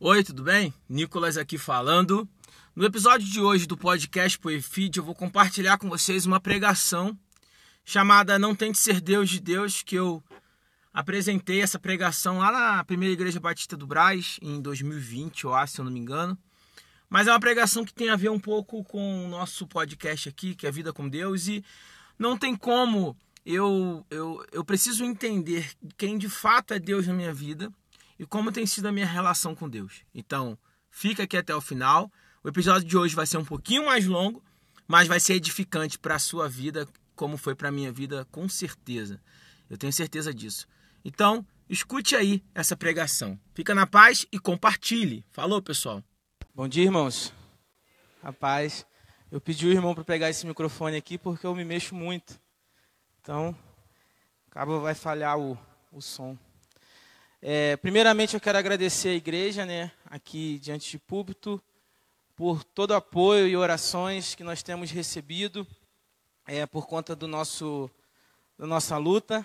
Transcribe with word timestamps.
Oi, 0.00 0.24
tudo 0.24 0.42
bem? 0.42 0.74
Nicolas 0.88 1.38
aqui 1.38 1.56
falando. 1.56 2.28
No 2.74 2.84
episódio 2.84 3.26
de 3.26 3.40
hoje 3.40 3.64
do 3.64 3.76
podcast 3.76 4.36
Poefeed, 4.40 4.96
eu 4.96 5.04
vou 5.04 5.14
compartilhar 5.14 5.78
com 5.78 5.88
vocês 5.88 6.26
uma 6.26 6.40
pregação 6.40 7.16
chamada 7.84 8.36
Não 8.36 8.56
Tente 8.56 8.76
Ser 8.76 9.00
Deus 9.00 9.30
de 9.30 9.38
Deus, 9.38 9.82
que 9.82 9.94
eu 9.94 10.22
apresentei 10.92 11.62
essa 11.62 11.78
pregação 11.78 12.38
lá 12.38 12.50
na 12.50 12.84
Primeira 12.84 13.14
Igreja 13.14 13.38
Batista 13.38 13.76
do 13.76 13.86
Braz, 13.86 14.36
em 14.42 14.60
2020, 14.60 15.44
eu 15.44 15.54
acho, 15.54 15.74
se 15.74 15.80
eu 15.80 15.84
não 15.84 15.92
me 15.92 16.00
engano. 16.00 16.36
Mas 17.08 17.28
é 17.28 17.30
uma 17.30 17.40
pregação 17.40 17.84
que 17.84 17.94
tem 17.94 18.10
a 18.10 18.16
ver 18.16 18.30
um 18.30 18.40
pouco 18.40 18.82
com 18.82 19.24
o 19.24 19.28
nosso 19.28 19.64
podcast 19.64 20.28
aqui, 20.28 20.56
que 20.56 20.66
é 20.66 20.72
Vida 20.72 20.92
com 20.92 21.08
Deus, 21.08 21.46
e 21.46 21.64
não 22.18 22.36
tem 22.36 22.56
como 22.56 23.16
eu, 23.46 24.04
eu, 24.10 24.44
eu 24.50 24.64
preciso 24.64 25.04
entender 25.04 25.70
quem 25.96 26.18
de 26.18 26.28
fato 26.28 26.74
é 26.74 26.80
Deus 26.80 27.06
na 27.06 27.14
minha 27.14 27.32
vida 27.32 27.72
e 28.18 28.26
como 28.26 28.52
tem 28.52 28.66
sido 28.66 28.86
a 28.86 28.92
minha 28.92 29.06
relação 29.06 29.54
com 29.54 29.68
Deus. 29.68 30.02
Então, 30.14 30.58
fica 30.90 31.24
aqui 31.24 31.36
até 31.36 31.54
o 31.54 31.60
final. 31.60 32.10
O 32.42 32.48
episódio 32.48 32.86
de 32.86 32.96
hoje 32.96 33.14
vai 33.14 33.26
ser 33.26 33.38
um 33.38 33.44
pouquinho 33.44 33.86
mais 33.86 34.06
longo, 34.06 34.42
mas 34.86 35.08
vai 35.08 35.18
ser 35.18 35.34
edificante 35.34 35.98
para 35.98 36.16
a 36.16 36.18
sua 36.18 36.48
vida, 36.48 36.86
como 37.14 37.36
foi 37.36 37.54
para 37.54 37.68
a 37.68 37.72
minha 37.72 37.92
vida, 37.92 38.26
com 38.30 38.48
certeza. 38.48 39.20
Eu 39.68 39.78
tenho 39.78 39.92
certeza 39.92 40.32
disso. 40.32 40.66
Então, 41.04 41.46
escute 41.68 42.14
aí 42.14 42.42
essa 42.54 42.76
pregação. 42.76 43.38
Fica 43.54 43.74
na 43.74 43.86
paz 43.86 44.26
e 44.30 44.38
compartilhe. 44.38 45.24
Falou, 45.30 45.60
pessoal. 45.60 46.02
Bom 46.54 46.68
dia, 46.68 46.84
irmãos. 46.84 47.32
Rapaz, 48.22 48.86
eu 49.30 49.40
pedi 49.40 49.66
o 49.66 49.72
irmão 49.72 49.94
para 49.94 50.04
pegar 50.04 50.30
esse 50.30 50.46
microfone 50.46 50.96
aqui 50.96 51.18
porque 51.18 51.46
eu 51.46 51.54
me 51.54 51.64
mexo 51.64 51.94
muito. 51.94 52.40
Então, 53.20 53.56
acaba 54.50 54.78
vai 54.78 54.94
falhar 54.94 55.38
o, 55.38 55.58
o 55.90 56.00
som. 56.00 56.38
É, 57.46 57.76
primeiramente, 57.76 58.32
eu 58.32 58.40
quero 58.40 58.56
agradecer 58.56 59.10
a 59.10 59.14
igreja, 59.14 59.66
né, 59.66 59.92
aqui 60.06 60.58
diante 60.60 60.90
de 60.90 60.98
púlpito, 60.98 61.62
por 62.34 62.64
todo 62.64 62.92
o 62.92 62.94
apoio 62.94 63.46
e 63.46 63.54
orações 63.54 64.34
que 64.34 64.42
nós 64.42 64.62
temos 64.62 64.90
recebido 64.90 65.66
é, 66.46 66.64
por 66.64 66.86
conta 66.86 67.14
do 67.14 67.28
nosso, 67.28 67.90
da 68.58 68.66
nossa 68.66 68.96
luta. 68.96 69.44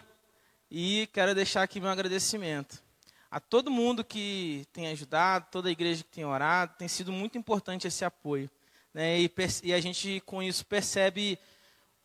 E 0.71 1.09
quero 1.11 1.35
deixar 1.35 1.61
aqui 1.61 1.81
meu 1.81 1.89
agradecimento 1.89 2.81
a 3.29 3.37
todo 3.37 3.69
mundo 3.69 4.01
que 4.01 4.65
tem 4.71 4.87
ajudado, 4.87 5.47
toda 5.51 5.67
a 5.67 5.71
igreja 5.73 6.01
que 6.01 6.09
tem 6.09 6.23
orado. 6.23 6.77
Tem 6.77 6.87
sido 6.87 7.11
muito 7.11 7.37
importante 7.37 7.85
esse 7.85 8.05
apoio. 8.05 8.49
Né? 8.93 9.19
E, 9.19 9.31
e 9.61 9.73
a 9.73 9.81
gente, 9.81 10.21
com 10.25 10.41
isso, 10.41 10.65
percebe 10.65 11.37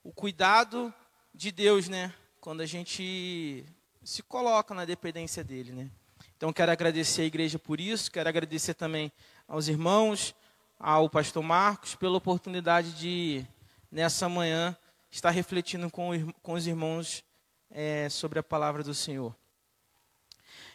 o 0.02 0.12
cuidado 0.12 0.92
de 1.32 1.52
Deus, 1.52 1.88
né? 1.88 2.12
Quando 2.40 2.62
a 2.62 2.66
gente 2.66 3.64
se 4.04 4.22
coloca 4.22 4.74
na 4.74 4.84
dependência 4.84 5.42
dele, 5.42 5.72
né? 5.72 5.90
Então 6.36 6.52
quero 6.52 6.70
agradecer 6.70 7.22
a 7.22 7.24
igreja 7.24 7.58
por 7.58 7.80
isso, 7.80 8.10
quero 8.10 8.28
agradecer 8.28 8.74
também 8.74 9.10
aos 9.48 9.66
irmãos, 9.66 10.34
ao 10.78 11.08
pastor 11.08 11.42
Marcos 11.42 11.94
pela 11.94 12.18
oportunidade 12.18 12.92
de 12.92 13.46
nessa 13.90 14.28
manhã 14.28 14.76
estar 15.10 15.30
refletindo 15.30 15.90
com, 15.90 16.30
com 16.42 16.52
os 16.52 16.66
irmãos 16.66 17.24
é, 17.70 18.08
sobre 18.10 18.38
a 18.38 18.42
palavra 18.42 18.82
do 18.82 18.92
Senhor. 18.92 19.34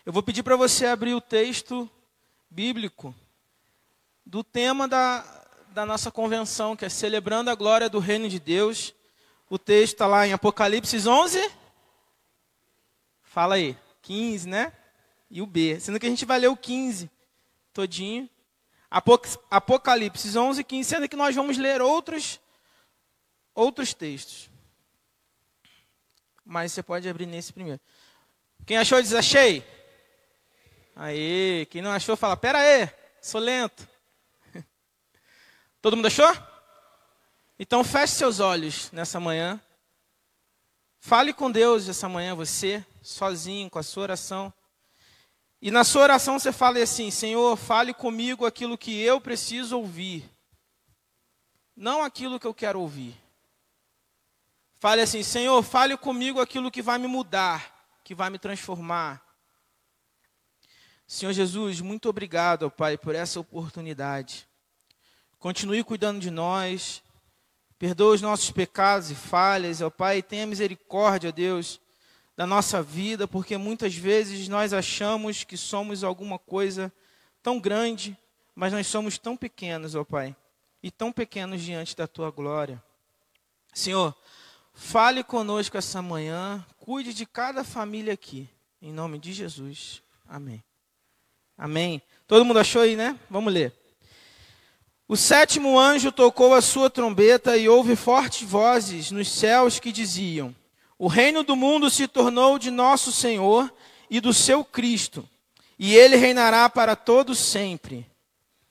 Eu 0.04 0.12
vou 0.12 0.24
pedir 0.24 0.42
para 0.42 0.56
você 0.56 0.88
abrir 0.88 1.14
o 1.14 1.22
texto 1.22 1.88
bíblico 2.50 3.14
do 4.26 4.44
tema 4.44 4.88
da, 4.88 5.24
da 5.70 5.86
nossa 5.86 6.10
convenção, 6.10 6.76
que 6.76 6.86
é 6.86 6.90
celebrando 6.90 7.52
a 7.52 7.56
glória 7.56 7.90
do 7.90 8.00
reino 8.00 8.28
de 8.28 8.40
Deus. 8.40 8.96
O 9.48 9.60
texto 9.60 9.94
está 9.94 10.08
lá 10.08 10.26
em 10.26 10.34
Apocalipse 10.34 11.08
11. 11.08 11.59
Fala 13.40 13.56
aí, 13.56 13.78
15, 14.02 14.50
né? 14.50 14.74
E 15.32 15.42
o 15.42 15.46
B. 15.46 15.80
Sendo 15.80 15.98
que 15.98 16.06
a 16.06 16.10
gente 16.10 16.26
vai 16.26 16.38
ler 16.38 16.50
o 16.50 16.58
15 16.58 17.10
todinho. 17.72 18.30
Apocalipse 19.50 20.38
11, 20.38 20.62
15, 20.62 20.90
sendo 20.90 21.08
que 21.08 21.16
nós 21.16 21.34
vamos 21.34 21.58
ler 21.58 21.82
outros, 21.82 22.38
outros 23.56 23.94
textos. 23.94 24.50
Mas 26.44 26.74
você 26.74 26.84
pode 26.84 27.08
abrir 27.08 27.28
nesse 27.28 27.54
primeiro. 27.54 27.80
Quem 28.66 28.78
achou, 28.78 29.02
diz 29.02 29.14
achei. 29.14 29.66
Aí, 30.94 31.66
quem 31.68 31.82
não 31.82 31.94
achou, 31.94 32.18
fala, 32.18 32.36
pera 32.36 32.60
aí, 32.60 32.90
sou 33.22 33.40
lento. 33.40 33.88
Todo 35.82 35.96
mundo 35.96 36.08
achou? 36.08 36.36
Então 37.58 37.86
feche 37.86 38.16
seus 38.16 38.42
olhos 38.42 38.92
nessa 38.92 39.18
manhã. 39.18 39.62
Fale 41.00 41.32
com 41.32 41.50
Deus 41.50 41.88
essa 41.88 42.10
manhã, 42.10 42.36
você, 42.36 42.86
sozinho, 43.02 43.70
com 43.70 43.80
a 43.80 43.84
sua 43.84 44.04
oração. 44.04 44.54
E 45.62 45.72
na 45.72 45.84
sua 45.84 46.04
oração 46.04 46.40
você 46.40 46.52
fale 46.52 46.82
assim: 46.82 47.12
Senhor, 47.12 47.56
fale 47.58 47.94
comigo 47.94 48.46
aquilo 48.46 48.78
que 48.78 49.00
eu 49.02 49.20
preciso 49.20 49.78
ouvir, 49.78 50.30
não 51.76 52.04
aquilo 52.04 52.40
que 52.40 52.48
eu 52.48 52.54
quero 52.54 52.80
ouvir. 52.80 53.16
Fale 54.80 55.02
assim: 55.02 55.22
Senhor, 55.24 55.62
fale 55.64 55.98
comigo 55.98 56.40
aquilo 56.40 56.72
que 56.72 56.82
vai 56.82 56.98
me 56.98 57.08
mudar, 57.08 58.00
que 58.04 58.16
vai 58.16 58.30
me 58.30 58.40
transformar. 58.40 59.22
Senhor 61.06 61.34
Jesus, 61.34 61.82
muito 61.82 62.08
obrigado, 62.08 62.70
Pai, 62.70 62.98
por 62.98 63.16
essa 63.16 63.40
oportunidade. 63.40 64.48
Continue 65.40 65.84
cuidando 65.84 66.20
de 66.20 66.30
nós. 66.30 67.02
Perdoa 67.80 68.14
os 68.14 68.22
nossos 68.22 68.52
pecados 68.52 69.10
e 69.10 69.16
falhas, 69.16 69.82
ó 69.82 69.90
Pai, 69.90 70.22
tenha 70.22 70.46
misericórdia, 70.46 71.32
Deus 71.32 71.80
da 72.40 72.48
nossa 72.48 72.82
vida, 72.82 73.28
porque 73.28 73.58
muitas 73.58 73.94
vezes 73.94 74.48
nós 74.48 74.72
achamos 74.72 75.44
que 75.44 75.58
somos 75.58 76.06
alguma 76.06 76.40
coisa 76.40 76.90
tão 77.44 77.60
grande, 77.60 78.18
mas 78.56 78.72
nós 78.72 78.88
somos 78.88 79.18
tão 79.18 79.36
pequenos, 79.36 79.94
ó 79.94 80.06
Pai, 80.06 80.34
e 80.82 80.90
tão 80.90 81.12
pequenos 81.12 81.62
diante 81.62 81.98
da 81.98 82.08
tua 82.08 82.32
glória. 82.32 82.82
Senhor, 83.74 84.16
fale 84.74 85.22
conosco 85.22 85.78
essa 85.78 86.02
manhã, 86.02 86.66
cuide 86.78 87.14
de 87.14 87.26
cada 87.26 87.62
família 87.66 88.14
aqui, 88.14 88.48
em 88.82 88.94
nome 88.94 89.20
de 89.20 89.34
Jesus. 89.34 90.02
Amém. 90.26 90.64
Amém. 91.58 92.02
Todo 92.26 92.46
mundo 92.46 92.60
achou 92.60 92.84
aí, 92.84 92.96
né? 92.96 93.20
Vamos 93.30 93.52
ler. 93.52 93.74
O 95.10 95.18
sétimo 95.18 95.78
anjo 95.78 96.10
tocou 96.10 96.54
a 96.54 96.62
sua 96.62 96.90
trombeta 96.90 97.58
e 97.58 97.68
houve 97.68 97.98
fortes 97.98 98.48
vozes 98.48 99.12
nos 99.12 99.30
céus 99.30 99.78
que 99.78 99.92
diziam: 99.92 100.56
o 101.00 101.08
reino 101.08 101.44
do 101.44 101.56
mundo 101.56 101.90
se 101.90 102.10
tornou 102.10 102.60
de 102.60 102.70
nosso 102.70 103.10
Senhor 103.10 103.74
e 104.10 104.20
do 104.20 104.34
seu 104.34 104.66
Cristo, 104.66 105.28
e 105.78 105.96
ele 105.96 106.18
reinará 106.18 106.70
para 106.70 106.94
todos 106.94 107.40
sempre. 107.40 108.06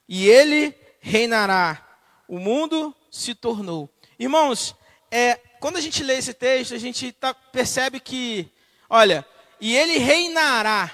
E 0.06 0.28
ele 0.28 0.74
reinará. 1.00 1.86
O 2.28 2.38
mundo 2.38 2.94
se 3.10 3.34
tornou. 3.34 3.88
Irmãos, 4.18 4.76
é, 5.10 5.36
quando 5.58 5.78
a 5.78 5.80
gente 5.80 6.02
lê 6.02 6.18
esse 6.18 6.34
texto, 6.34 6.74
a 6.74 6.78
gente 6.78 7.12
tá, 7.12 7.32
percebe 7.32 7.98
que, 7.98 8.50
olha, 8.90 9.26
e 9.58 9.74
ele 9.74 9.96
reinará. 9.96 10.90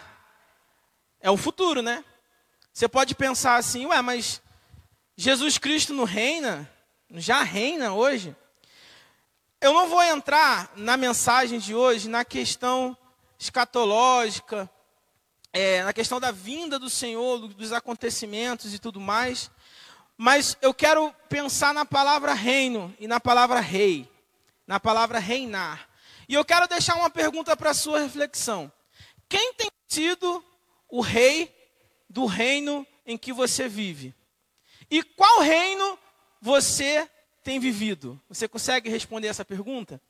É 1.20 1.30
o 1.30 1.36
futuro, 1.36 1.82
né? 1.82 2.04
Você 2.72 2.86
pode 2.86 3.12
pensar 3.16 3.56
assim, 3.56 3.86
ué, 3.86 4.00
mas 4.00 4.40
Jesus 5.16 5.58
Cristo 5.58 5.92
não 5.92 6.04
reina? 6.04 6.70
Já 7.10 7.42
reina 7.42 7.92
hoje? 7.92 8.36
Eu 9.64 9.72
não 9.72 9.88
vou 9.88 10.02
entrar 10.02 10.70
na 10.76 10.94
mensagem 10.94 11.58
de 11.58 11.74
hoje 11.74 12.06
na 12.06 12.22
questão 12.22 12.94
escatológica, 13.38 14.70
é, 15.54 15.82
na 15.82 15.92
questão 15.94 16.20
da 16.20 16.30
vinda 16.30 16.78
do 16.78 16.90
Senhor, 16.90 17.48
dos 17.48 17.72
acontecimentos 17.72 18.74
e 18.74 18.78
tudo 18.78 19.00
mais, 19.00 19.50
mas 20.18 20.54
eu 20.60 20.74
quero 20.74 21.10
pensar 21.30 21.72
na 21.72 21.86
palavra 21.86 22.34
reino 22.34 22.94
e 23.00 23.06
na 23.08 23.18
palavra 23.18 23.58
rei, 23.58 24.06
na 24.66 24.78
palavra 24.78 25.18
reinar. 25.18 25.88
E 26.28 26.34
eu 26.34 26.44
quero 26.44 26.68
deixar 26.68 26.96
uma 26.96 27.08
pergunta 27.08 27.56
para 27.56 27.70
a 27.70 27.74
sua 27.74 28.00
reflexão: 28.00 28.70
quem 29.30 29.54
tem 29.54 29.70
sido 29.88 30.44
o 30.90 31.00
rei 31.00 31.50
do 32.06 32.26
reino 32.26 32.86
em 33.06 33.16
que 33.16 33.32
você 33.32 33.66
vive? 33.66 34.14
E 34.90 35.02
qual 35.02 35.40
reino 35.40 35.98
você 36.38 37.08
tem 37.44 37.60
vivido? 37.60 38.20
Você 38.28 38.48
consegue 38.48 38.88
responder 38.88 39.28
essa 39.28 39.44
pergunta? 39.44 40.00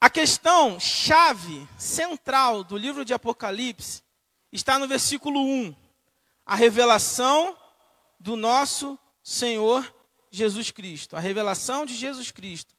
A 0.00 0.10
questão 0.10 0.80
chave, 0.80 1.68
central 1.78 2.64
do 2.64 2.76
livro 2.76 3.04
de 3.04 3.14
Apocalipse 3.14 4.02
está 4.50 4.78
no 4.78 4.88
versículo 4.88 5.40
1. 5.40 5.76
A 6.44 6.56
revelação 6.56 7.56
do 8.18 8.34
nosso 8.34 8.98
Senhor 9.22 9.94
Jesus 10.30 10.70
Cristo. 10.70 11.16
A 11.16 11.20
revelação 11.20 11.84
de 11.84 11.94
Jesus 11.94 12.30
Cristo. 12.30 12.74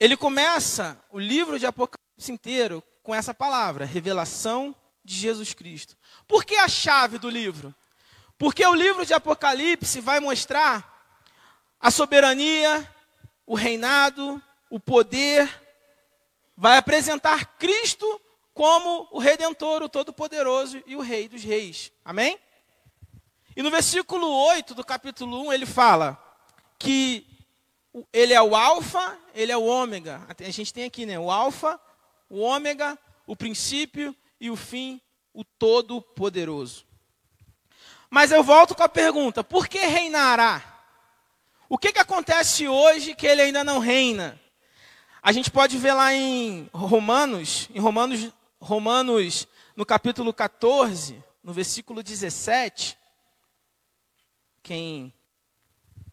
Ele 0.00 0.16
começa 0.16 1.00
o 1.10 1.18
livro 1.18 1.58
de 1.58 1.66
Apocalipse 1.66 2.32
inteiro 2.32 2.82
com 3.02 3.14
essa 3.14 3.34
palavra, 3.34 3.84
revelação 3.84 4.74
de 5.04 5.14
Jesus 5.14 5.54
Cristo. 5.54 5.96
Por 6.26 6.44
que 6.44 6.56
a 6.56 6.68
chave 6.68 7.18
do 7.18 7.28
livro? 7.28 7.74
Porque 8.38 8.64
o 8.64 8.74
livro 8.74 9.04
de 9.04 9.12
Apocalipse 9.12 10.00
vai 10.00 10.20
mostrar 10.20 10.96
a 11.80 11.90
soberania, 11.90 12.88
o 13.44 13.54
reinado, 13.54 14.40
o 14.70 14.78
poder, 14.78 15.50
vai 16.56 16.76
apresentar 16.78 17.58
Cristo 17.58 18.20
como 18.54 19.08
o 19.10 19.18
Redentor, 19.18 19.82
o 19.82 19.88
Todo-Poderoso 19.88 20.82
e 20.86 20.94
o 20.94 21.00
Rei 21.00 21.28
dos 21.28 21.42
Reis. 21.42 21.92
Amém? 22.04 22.38
E 23.56 23.62
no 23.62 23.70
versículo 23.70 24.28
8 24.28 24.74
do 24.74 24.84
capítulo 24.84 25.46
1, 25.48 25.52
ele 25.52 25.66
fala 25.66 26.16
que 26.78 27.26
ele 28.12 28.32
é 28.32 28.40
o 28.40 28.54
Alfa, 28.54 29.18
ele 29.34 29.50
é 29.50 29.56
o 29.56 29.64
Ômega. 29.64 30.26
A 30.28 30.50
gente 30.50 30.72
tem 30.72 30.84
aqui, 30.84 31.04
né? 31.06 31.18
O 31.18 31.30
Alfa, 31.30 31.80
o 32.30 32.38
Ômega, 32.38 32.96
o 33.26 33.34
princípio 33.34 34.14
e 34.40 34.48
o 34.50 34.54
fim, 34.56 35.00
o 35.34 35.44
Todo-Poderoso. 35.44 36.87
Mas 38.10 38.30
eu 38.30 38.42
volto 38.42 38.74
com 38.74 38.82
a 38.82 38.88
pergunta: 38.88 39.44
por 39.44 39.68
que 39.68 39.78
reinará? 39.78 40.62
O 41.68 41.76
que, 41.76 41.92
que 41.92 41.98
acontece 41.98 42.66
hoje 42.66 43.14
que 43.14 43.26
ele 43.26 43.42
ainda 43.42 43.62
não 43.62 43.78
reina? 43.78 44.40
A 45.22 45.32
gente 45.32 45.50
pode 45.50 45.76
ver 45.76 45.92
lá 45.92 46.14
em 46.14 46.70
Romanos, 46.72 47.68
em 47.74 47.78
Romanos, 47.78 48.32
Romanos 48.60 49.46
no 49.76 49.84
capítulo 49.84 50.32
14, 50.32 51.22
no 51.44 51.52
versículo 51.52 52.02
17. 52.02 52.96
Quem 54.62 55.12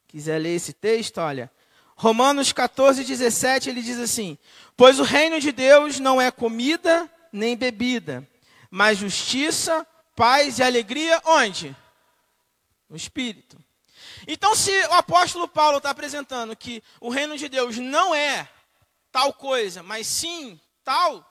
quiser 0.07 0.39
ler 0.39 0.55
esse 0.55 0.73
texto, 0.73 1.19
olha. 1.19 1.51
Romanos 1.95 2.51
14, 2.51 3.05
17, 3.05 3.69
ele 3.69 3.81
diz 3.81 3.97
assim: 3.97 4.37
Pois 4.75 4.99
o 4.99 5.03
reino 5.03 5.39
de 5.39 5.53
Deus 5.53 5.99
não 5.99 6.21
é 6.21 6.29
comida 6.29 7.09
nem 7.31 7.55
bebida, 7.55 8.27
mas 8.69 8.97
justiça, 8.97 9.87
paz 10.15 10.59
e 10.59 10.63
alegria, 10.63 11.21
onde? 11.25 11.75
No 12.89 12.95
Espírito. 12.95 13.63
Então, 14.27 14.55
se 14.55 14.71
o 14.87 14.93
apóstolo 14.93 15.47
Paulo 15.47 15.77
está 15.77 15.89
apresentando 15.89 16.55
que 16.55 16.83
o 16.99 17.09
reino 17.09 17.37
de 17.37 17.47
Deus 17.47 17.77
não 17.77 18.13
é 18.13 18.47
tal 19.11 19.33
coisa, 19.33 19.81
mas 19.81 20.07
sim 20.07 20.59
tal, 20.83 21.25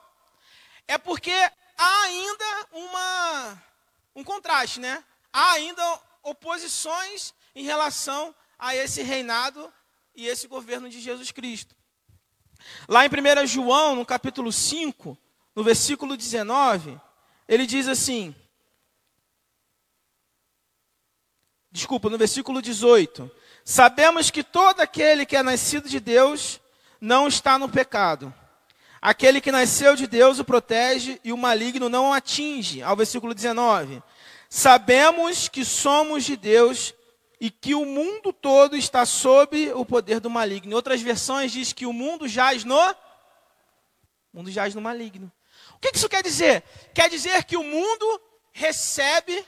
é 0.88 0.98
porque 0.98 1.32
há 1.76 2.02
ainda 2.02 2.66
uma, 2.72 3.62
um 4.16 4.24
contraste, 4.24 4.80
né? 4.80 5.04
Há 5.32 5.52
ainda 5.52 6.00
oposições 6.22 7.34
em 7.54 7.64
relação 7.64 8.34
a 8.58 8.74
esse 8.74 9.02
reinado 9.02 9.72
e 10.14 10.26
esse 10.26 10.46
governo 10.46 10.88
de 10.88 11.00
Jesus 11.00 11.30
Cristo. 11.30 11.74
Lá 12.88 13.04
em 13.04 13.08
1 13.08 13.46
João, 13.46 13.96
no 13.96 14.06
capítulo 14.06 14.52
5, 14.52 15.18
no 15.54 15.62
versículo 15.62 16.16
19, 16.16 16.98
ele 17.46 17.66
diz 17.66 17.88
assim: 17.88 18.34
desculpa, 21.74 22.08
no 22.08 22.16
versículo 22.16 22.62
18: 22.62 23.28
Sabemos 23.64 24.30
que 24.30 24.44
todo 24.44 24.80
aquele 24.80 25.26
que 25.26 25.36
é 25.36 25.42
nascido 25.42 25.88
de 25.88 25.98
Deus 25.98 26.60
não 27.00 27.26
está 27.26 27.58
no 27.58 27.68
pecado. 27.68 28.32
Aquele 29.02 29.40
que 29.40 29.52
nasceu 29.52 29.96
de 29.96 30.06
Deus 30.06 30.38
o 30.38 30.44
protege 30.44 31.20
e 31.22 31.32
o 31.32 31.36
maligno 31.36 31.88
não 31.88 32.10
o 32.10 32.12
atinge. 32.12 32.80
Ao 32.80 32.96
versículo 32.96 33.34
19: 33.34 34.00
Sabemos 34.48 35.48
que 35.48 35.64
somos 35.64 36.24
de 36.24 36.36
Deus 36.36 36.94
e 37.40 37.50
que 37.50 37.74
o 37.74 37.84
mundo 37.84 38.32
todo 38.32 38.76
está 38.76 39.04
sob 39.04 39.72
o 39.72 39.84
poder 39.84 40.20
do 40.20 40.30
maligno. 40.30 40.72
Em 40.72 40.74
outras 40.74 41.02
versões 41.02 41.50
diz 41.50 41.72
que 41.72 41.86
o 41.86 41.92
mundo 41.92 42.28
jaz 42.28 42.62
no 42.64 42.78
o 44.32 44.38
mundo 44.38 44.50
jaz 44.50 44.74
no 44.74 44.80
maligno. 44.80 45.30
O 45.74 45.78
que 45.80 45.90
isso 45.94 46.08
quer 46.08 46.22
dizer? 46.22 46.62
Quer 46.94 47.10
dizer 47.10 47.44
que 47.44 47.56
o 47.56 47.64
mundo 47.64 48.20
recebe 48.52 49.44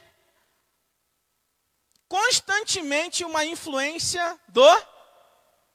constantemente 2.08 3.24
uma 3.24 3.44
influência 3.44 4.38
do 4.48 4.66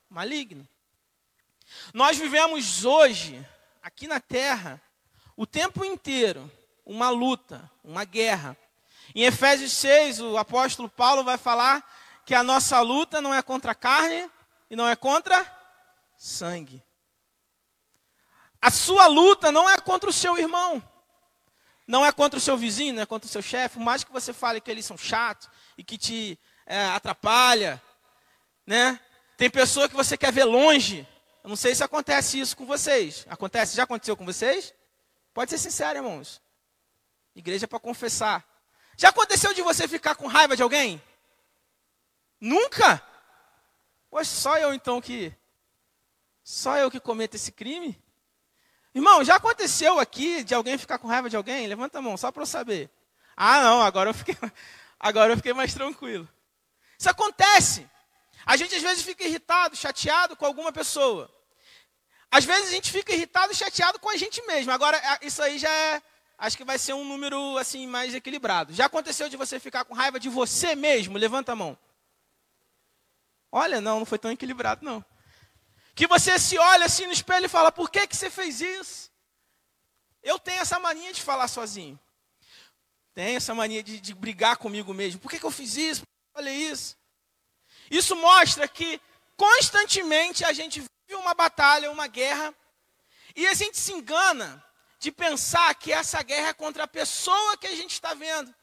maligno. 0.10 0.68
Nós 1.94 2.18
vivemos 2.18 2.86
hoje, 2.86 3.46
aqui 3.82 4.08
na 4.08 4.20
terra, 4.20 4.82
o 5.36 5.46
tempo 5.46 5.84
inteiro, 5.86 6.52
uma 6.86 7.10
luta, 7.10 7.70
uma 7.84 8.04
guerra. 8.04 8.58
Em 9.16 9.24
Efésios 9.24 9.72
6, 9.74 10.20
o 10.22 10.38
apóstolo 10.38 10.90
Paulo 10.90 11.24
vai 11.24 11.38
falar 11.38 11.86
que 12.26 12.36
a 12.36 12.44
nossa 12.44 12.80
luta 12.82 13.22
não 13.22 13.34
é 13.34 13.42
contra 13.42 13.72
a 13.72 13.76
carne 13.76 14.30
e 14.70 14.76
não 14.76 14.88
é 14.88 14.96
contra 14.96 15.46
sangue. 16.18 16.84
A 18.62 18.70
sua 18.70 19.08
luta 19.08 19.52
não 19.52 19.70
é 19.70 19.78
contra 19.80 20.10
o 20.10 20.14
seu 20.14 20.38
irmão, 20.38 20.84
não 21.88 22.06
é 22.06 22.12
contra 22.12 22.38
o 22.38 22.42
seu 22.42 22.56
vizinho, 22.56 22.94
não 22.94 23.02
é 23.02 23.06
contra 23.06 23.28
o 23.28 23.32
seu 23.32 23.42
chefe, 23.42 23.78
por 23.78 23.84
mais 23.84 24.04
que 24.04 24.12
você 24.12 24.32
fale 24.32 24.62
que 24.62 24.70
eles 24.70 24.86
são 24.86 24.98
chatos, 24.98 25.50
e 25.82 25.84
que 25.84 25.98
te 25.98 26.40
é, 26.68 26.86
atrapalha, 26.90 27.82
né? 28.68 29.00
Tem 29.36 29.50
pessoa 29.50 29.90
que 29.90 29.96
você 29.96 30.16
quer 30.16 30.32
ver 30.32 30.44
longe. 30.44 31.08
Eu 31.44 31.50
não 31.50 31.56
sei 31.56 31.74
se 31.74 31.84
acontece 31.84 32.40
isso 32.40 32.56
com 32.56 32.68
vocês. 32.68 33.26
Acontece? 33.28 33.76
Já 33.76 33.82
aconteceu 33.82 34.16
com 34.16 34.24
vocês? 34.24 34.76
Pode 35.34 35.50
ser 35.50 35.58
sincero, 35.58 35.98
irmãos. 35.98 36.40
Igreja 37.36 37.66
é 37.66 37.68
para 37.68 37.80
confessar. 37.80 38.46
Já 38.96 39.10
aconteceu 39.10 39.56
de 39.56 39.64
você 39.64 39.88
ficar 39.88 40.14
com 40.14 40.28
raiva 40.28 40.56
de 40.56 40.62
alguém? 40.62 41.02
Nunca? 42.40 43.02
Poxa, 44.12 44.30
só 44.30 44.58
eu 44.60 44.76
então 44.76 45.02
que. 45.02 45.34
Só 46.44 46.78
eu 46.78 46.92
que 46.92 47.00
cometo 47.00 47.34
esse 47.34 47.52
crime? 47.52 48.00
Irmão, 48.94 49.24
já 49.24 49.38
aconteceu 49.38 50.00
aqui 50.00 50.44
de 50.44 50.54
alguém 50.54 50.78
ficar 50.78 51.00
com 51.00 51.08
raiva 51.08 51.28
de 51.28 51.36
alguém? 51.36 51.66
Levanta 51.66 51.98
a 51.98 52.02
mão, 52.04 52.16
só 52.18 52.32
para 52.32 52.44
eu 52.44 52.48
saber. 52.48 52.88
Ah, 53.36 53.62
não, 53.62 53.82
agora 53.82 54.12
eu 54.12 54.14
fiquei. 54.14 54.38
Agora 55.04 55.34
eu 55.34 55.38
fiquei 55.38 55.52
mais 55.52 55.74
tranquilo. 55.74 56.30
Isso 56.98 57.10
acontece. 57.10 57.90
A 58.46 58.56
gente 58.56 58.76
às 58.76 58.84
vezes 58.84 59.04
fica 59.04 59.24
irritado, 59.24 59.76
chateado 59.76 60.36
com 60.36 60.46
alguma 60.46 60.72
pessoa. 60.72 61.28
Às 62.30 62.46
vezes 62.46 62.70
a 62.70 62.72
gente 62.72 62.92
fica 62.92 63.12
irritado 63.12 63.52
e 63.52 63.56
chateado 63.56 64.00
com 64.00 64.10
a 64.10 64.16
gente 64.16 64.46
mesmo. 64.46 64.72
Agora, 64.72 65.02
isso 65.24 65.42
aí 65.42 65.58
já 65.58 65.72
é. 65.72 66.04
Acho 66.38 66.56
que 66.56 66.64
vai 66.64 66.78
ser 66.78 66.94
um 66.94 67.04
número 67.04 67.58
assim 67.58 67.88
mais 67.88 68.14
equilibrado. 68.14 68.74
Já 68.74 68.86
aconteceu 68.86 69.28
de 69.28 69.36
você 69.36 69.60
ficar 69.60 69.86
com 69.86 69.96
raiva 69.96 70.20
de 70.20 70.30
você 70.30 70.76
mesmo? 70.76 71.18
Levanta 71.18 71.54
a 71.54 71.56
mão. 71.56 71.76
Olha, 73.52 73.82
não, 73.82 74.00
não 74.00 74.06
foi 74.06 74.20
tão 74.20 74.32
equilibrado, 74.32 74.86
não. 74.86 75.04
Que 75.96 76.06
você 76.06 76.38
se 76.38 76.60
olha 76.60 76.86
assim 76.86 77.08
no 77.08 77.12
espelho 77.12 77.48
e 77.48 77.50
fala: 77.50 77.72
por 77.72 77.90
que, 77.90 78.06
que 78.06 78.16
você 78.16 78.30
fez 78.30 78.62
isso? 78.62 79.12
Eu 80.22 80.38
tenho 80.38 80.62
essa 80.62 80.80
mania 80.80 81.12
de 81.12 81.24
falar 81.24 81.48
sozinho. 81.48 82.00
Tem 83.14 83.36
essa 83.36 83.54
mania 83.54 83.84
de, 83.84 84.00
de 84.00 84.14
brigar 84.14 84.58
comigo 84.58 84.94
mesmo. 84.94 85.20
Por 85.20 85.30
que, 85.30 85.40
que 85.40 85.46
eu 85.46 85.52
fiz 85.52 85.76
isso? 85.76 86.04
Olha 86.34 86.50
isso. 86.50 86.98
Isso 87.90 88.16
mostra 88.16 88.68
que 88.68 89.02
constantemente 89.36 90.46
a 90.46 90.54
gente 90.54 90.80
vive 90.80 91.16
uma 91.16 91.34
batalha, 91.34 91.92
uma 91.92 92.08
guerra, 92.08 92.54
e 93.36 93.48
a 93.48 93.54
gente 93.54 93.78
se 93.78 93.92
engana 93.92 94.64
de 95.00 95.12
pensar 95.12 95.74
que 95.76 95.92
essa 95.92 96.22
guerra 96.22 96.50
é 96.50 96.54
contra 96.54 96.84
a 96.84 96.88
pessoa 96.88 97.58
que 97.58 97.68
a 97.68 97.76
gente 97.76 97.92
está 97.92 98.14
vendo, 98.14 98.54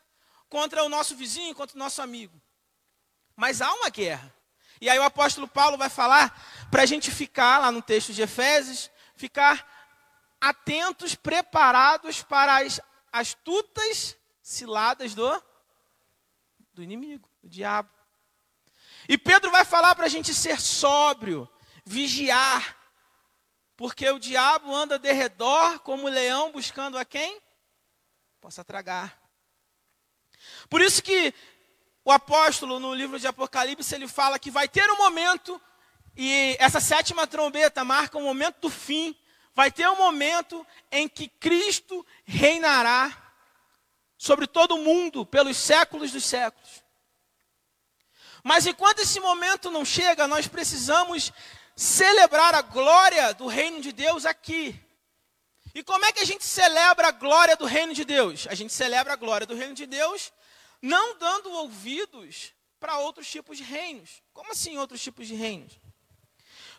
contra 0.49 0.85
o 0.85 0.89
nosso 0.89 1.15
vizinho, 1.17 1.55
contra 1.55 1.77
o 1.77 1.79
nosso 1.79 2.01
amigo. 2.01 2.41
Mas 3.37 3.61
há 3.61 3.73
uma 3.75 3.91
guerra. 3.91 4.33
E 4.81 4.89
aí 4.89 4.99
o 4.99 5.03
apóstolo 5.03 5.49
Paulo 5.49 5.77
vai 5.77 5.91
falar 5.91 6.69
para 6.71 6.83
a 6.83 6.87
gente 6.87 7.11
ficar, 7.11 7.59
lá 7.59 7.73
no 7.73 7.83
texto 7.83 8.13
de 8.13 8.23
Efésios, 8.23 8.91
ficar 9.17 9.67
atentos, 10.41 11.15
preparados 11.15 12.23
para 12.23 12.65
as 12.65 12.81
astutas 13.13 14.17
ciladas 14.49 15.15
do, 15.15 15.45
do 16.73 16.83
inimigo, 16.83 17.29
do 17.43 17.49
diabo. 17.51 17.91
E 19.07 19.19
Pedro 19.19 19.51
vai 19.51 19.63
falar 19.63 19.95
para 19.95 20.07
a 20.07 20.09
gente 20.09 20.33
ser 20.33 20.59
sóbrio, 20.59 21.47
vigiar, 21.85 22.77
porque 23.77 24.09
o 24.09 24.19
diabo 24.19 24.75
anda 24.75 24.99
de 24.99 25.13
redor 25.13 25.81
como 25.81 26.09
leão 26.09 26.51
buscando 26.51 26.97
a 26.97 27.05
quem? 27.05 27.41
Possa 28.41 28.65
tragar. 28.65 29.21
Por 30.71 30.81
isso 30.81 31.03
que 31.03 31.35
o 32.03 32.11
apóstolo, 32.11 32.81
no 32.81 32.95
livro 32.95 33.21
de 33.21 33.27
Apocalipse, 33.27 33.95
ele 33.95 34.09
fala 34.09 34.39
que 34.39 34.51
vai 34.51 34.67
ter 34.67 34.91
um 34.91 34.97
momento, 34.97 35.61
e 36.17 36.57
essa 36.59 36.81
sétima 36.81 37.27
trombeta 37.27 37.85
marca 37.85 38.17
o 38.17 38.23
momento 38.23 38.63
do 38.63 38.71
fim, 38.71 39.15
vai 39.55 39.71
ter 39.71 39.87
um 39.91 39.97
momento 39.97 40.67
em 40.91 41.07
que 41.07 41.29
Cristo 41.29 42.05
reinará 42.25 43.28
sobre 44.19 44.49
todo 44.49 44.75
o 44.75 44.85
mundo 44.85 45.25
pelos 45.25 45.57
séculos 45.57 46.11
dos 46.11 46.25
séculos. 46.25 46.83
Mas 48.43 48.67
enquanto 48.67 48.99
esse 48.99 49.21
momento 49.21 49.71
não 49.71 49.85
chega, 49.85 50.27
nós 50.27 50.49
precisamos 50.49 51.33
celebrar 51.77 52.55
a 52.55 52.63
glória 52.63 53.33
do 53.33 53.47
reino 53.47 53.81
de 53.81 53.93
Deus 53.93 54.27
aqui. 54.27 54.79
E 55.75 55.83
como 55.83 56.05
é 56.05 56.13
que 56.13 56.21
a 56.21 56.25
gente 56.25 56.45
celebra 56.45 57.09
a 57.09 57.13
glória 57.13 57.57
do 57.57 57.65
reino 57.65 57.95
de 57.95 58.05
Deus? 58.05 58.49
A 58.51 58.55
gente 58.55 58.73
celebra 58.73 59.13
a 59.13 59.17
glória 59.17 59.47
do 59.47 59.55
reino 59.55 59.75
de 59.75 59.87
Deus 59.87 60.33
não 60.83 61.17
dando 61.19 61.51
ouvidos 61.53 62.53
para 62.81 62.99
outros 62.99 63.29
tipos 63.29 63.57
de 63.59 63.65
reinos. 63.65 64.23
Como 64.33 64.51
assim 64.53 64.79
outros 64.79 65.01
tipos 65.01 65.27
de 65.27 65.35
reinos? 65.35 65.79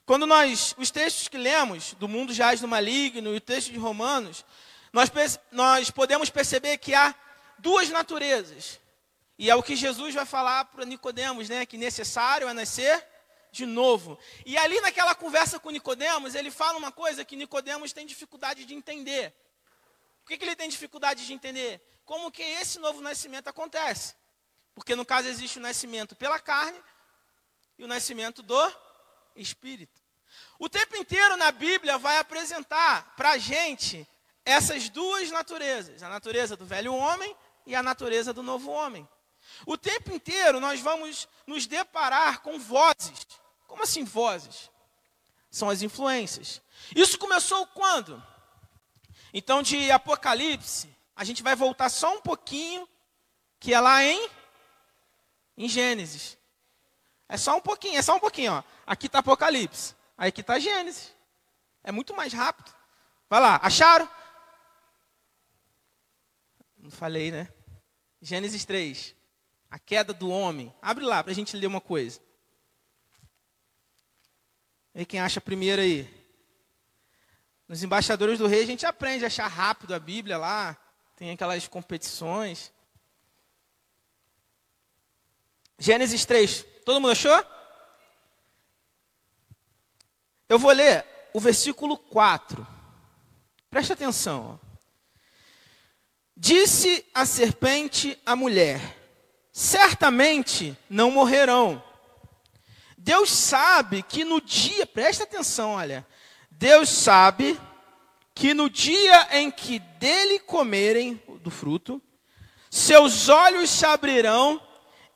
Quando 0.05 0.25
nós, 0.25 0.73
os 0.77 0.89
textos 0.89 1.27
que 1.27 1.37
lemos, 1.37 1.93
do 1.93 2.07
mundo 2.07 2.33
jaz 2.33 2.61
no 2.61 2.67
maligno 2.67 3.33
e 3.33 3.37
o 3.37 3.41
texto 3.41 3.71
de 3.71 3.77
Romanos, 3.77 4.43
nós, 4.91 5.11
nós 5.51 5.91
podemos 5.91 6.29
perceber 6.29 6.77
que 6.77 6.95
há 6.95 7.13
duas 7.59 7.89
naturezas. 7.89 8.79
E 9.37 9.49
é 9.49 9.55
o 9.55 9.63
que 9.63 9.75
Jesus 9.75 10.13
vai 10.13 10.25
falar 10.25 10.65
para 10.65 10.83
Nicodemos, 10.85 11.47
né, 11.47 11.65
que 11.65 11.77
necessário 11.77 12.47
é 12.47 12.53
nascer 12.53 13.07
de 13.51 13.65
novo. 13.65 14.19
E 14.45 14.57
ali 14.57 14.79
naquela 14.81 15.15
conversa 15.15 15.59
com 15.59 15.69
Nicodemos, 15.69 16.35
ele 16.35 16.51
fala 16.51 16.77
uma 16.77 16.91
coisa 16.91 17.23
que 17.23 17.35
Nicodemos 17.35 17.93
tem 17.93 18.05
dificuldade 18.05 18.65
de 18.65 18.73
entender. 18.73 19.33
que, 20.25 20.37
que 20.37 20.43
ele 20.43 20.55
tem 20.55 20.69
dificuldade 20.69 21.25
de 21.25 21.33
entender? 21.33 21.81
Como 22.05 22.31
que 22.31 22.43
esse 22.43 22.79
novo 22.79 23.01
nascimento 23.01 23.47
acontece? 23.47 24.15
Porque 24.75 24.95
no 24.95 25.05
caso 25.05 25.27
existe 25.27 25.57
o 25.57 25.61
nascimento 25.61 26.15
pela 26.15 26.39
carne 26.39 26.79
e 27.77 27.83
o 27.83 27.87
nascimento 27.87 28.43
do 28.43 28.71
espírito. 29.35 30.01
O 30.59 30.69
tempo 30.69 30.95
inteiro 30.95 31.35
na 31.37 31.51
Bíblia 31.51 31.97
vai 31.97 32.17
apresentar 32.17 33.15
para 33.15 33.31
a 33.31 33.37
gente 33.37 34.07
essas 34.45 34.89
duas 34.89 35.31
naturezas: 35.31 36.03
a 36.03 36.09
natureza 36.09 36.55
do 36.55 36.65
velho 36.65 36.93
homem 36.93 37.35
e 37.65 37.75
a 37.75 37.83
natureza 37.83 38.33
do 38.33 38.43
novo 38.43 38.71
homem. 38.71 39.07
O 39.65 39.77
tempo 39.77 40.11
inteiro 40.11 40.59
nós 40.59 40.79
vamos 40.79 41.27
nos 41.45 41.65
deparar 41.67 42.41
com 42.41 42.59
vozes. 42.59 43.27
Como 43.67 43.83
assim 43.83 44.03
vozes? 44.03 44.69
São 45.49 45.69
as 45.69 45.81
influências. 45.81 46.61
Isso 46.95 47.17
começou 47.17 47.65
quando? 47.67 48.21
Então, 49.33 49.61
de 49.61 49.91
Apocalipse, 49.91 50.95
a 51.15 51.23
gente 51.23 51.43
vai 51.43 51.55
voltar 51.55 51.89
só 51.89 52.15
um 52.15 52.21
pouquinho, 52.21 52.87
que 53.59 53.73
é 53.73 53.79
lá 53.79 54.03
em, 54.03 54.29
em 55.57 55.67
Gênesis. 55.67 56.37
É 57.27 57.37
só 57.37 57.55
um 57.55 57.61
pouquinho, 57.61 57.97
é 57.97 58.01
só 58.01 58.15
um 58.15 58.19
pouquinho. 58.19 58.53
Ó. 58.53 58.63
Aqui 58.87 59.05
está 59.05 59.19
Apocalipse, 59.19 59.95
aí 60.17 60.29
aqui 60.29 60.41
está 60.41 60.57
Gênesis. 60.57 61.13
É 61.83 61.91
muito 61.91 62.15
mais 62.15 62.33
rápido. 62.33 62.73
Vai 63.29 63.39
lá, 63.39 63.59
acharam? 63.61 64.09
Não 66.89 66.97
falei, 66.97 67.29
né? 67.29 67.47
Gênesis 68.19 68.65
3. 68.65 69.15
A 69.69 69.77
queda 69.77 70.11
do 70.11 70.31
homem. 70.31 70.73
Abre 70.81 71.05
lá 71.05 71.23
para 71.23 71.31
a 71.31 71.35
gente 71.35 71.55
ler 71.55 71.67
uma 71.67 71.79
coisa. 71.79 72.19
E 74.95 75.05
quem 75.05 75.19
acha 75.19 75.39
primeiro 75.39 75.83
aí? 75.83 76.09
Nos 77.67 77.83
embaixadores 77.83 78.39
do 78.39 78.47
rei 78.47 78.63
a 78.63 78.65
gente 78.65 78.87
aprende 78.87 79.23
a 79.23 79.27
achar 79.27 79.45
rápido 79.45 79.93
a 79.93 79.99
Bíblia 79.99 80.35
lá. 80.39 80.75
Tem 81.15 81.29
aquelas 81.29 81.67
competições. 81.67 82.73
Gênesis 85.77 86.25
3. 86.25 86.65
Todo 86.83 86.99
mundo 86.99 87.11
achou? 87.11 87.45
Eu 90.49 90.57
vou 90.57 90.71
ler 90.71 91.05
o 91.35 91.39
versículo 91.39 91.95
4. 91.95 92.65
Preste 93.69 93.93
atenção. 93.93 94.59
Disse 96.41 97.05
a 97.13 97.25
serpente 97.25 98.17
à 98.25 98.33
mulher: 98.33 98.79
Certamente 99.51 100.73
não 100.89 101.11
morrerão. 101.11 101.83
Deus 102.97 103.29
sabe 103.29 104.01
que 104.01 104.23
no 104.23 104.39
dia, 104.39 104.87
presta 104.87 105.25
atenção, 105.25 105.71
olha. 105.71 106.07
Deus 106.49 106.87
sabe 106.87 107.59
que 108.33 108.53
no 108.53 108.69
dia 108.69 109.37
em 109.37 109.51
que 109.51 109.79
dele 109.79 110.39
comerem 110.39 111.21
do 111.41 111.51
fruto, 111.51 112.01
seus 112.71 113.27
olhos 113.27 113.69
se 113.69 113.85
abrirão 113.85 114.65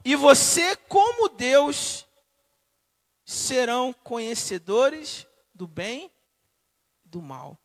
e 0.04 0.18
você, 0.18 0.76
como 0.76 1.30
Deus, 1.30 2.06
serão 3.24 3.94
conhecedores 4.04 5.26
do 5.56 5.68
bem 5.68 6.12
e 7.06 7.08
do 7.08 7.22
mal. 7.22 7.63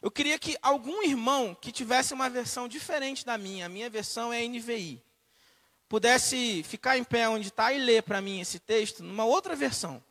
Eu 0.00 0.10
queria 0.10 0.38
que 0.38 0.56
algum 0.62 1.02
irmão 1.02 1.54
que 1.54 1.72
tivesse 1.72 2.14
uma 2.14 2.30
versão 2.30 2.68
diferente 2.68 3.24
da 3.26 3.36
minha, 3.36 3.66
a 3.66 3.68
minha 3.68 3.90
versão 3.90 4.32
é 4.32 4.46
NVI, 4.46 5.02
pudesse 5.88 6.62
ficar 6.62 6.96
em 6.96 7.04
pé 7.04 7.28
onde 7.28 7.48
está 7.48 7.72
e 7.72 7.78
ler 7.78 8.02
para 8.02 8.20
mim 8.20 8.40
esse 8.40 8.58
texto 8.58 9.02
numa 9.02 9.24
outra 9.24 9.56
versão. 9.56 10.02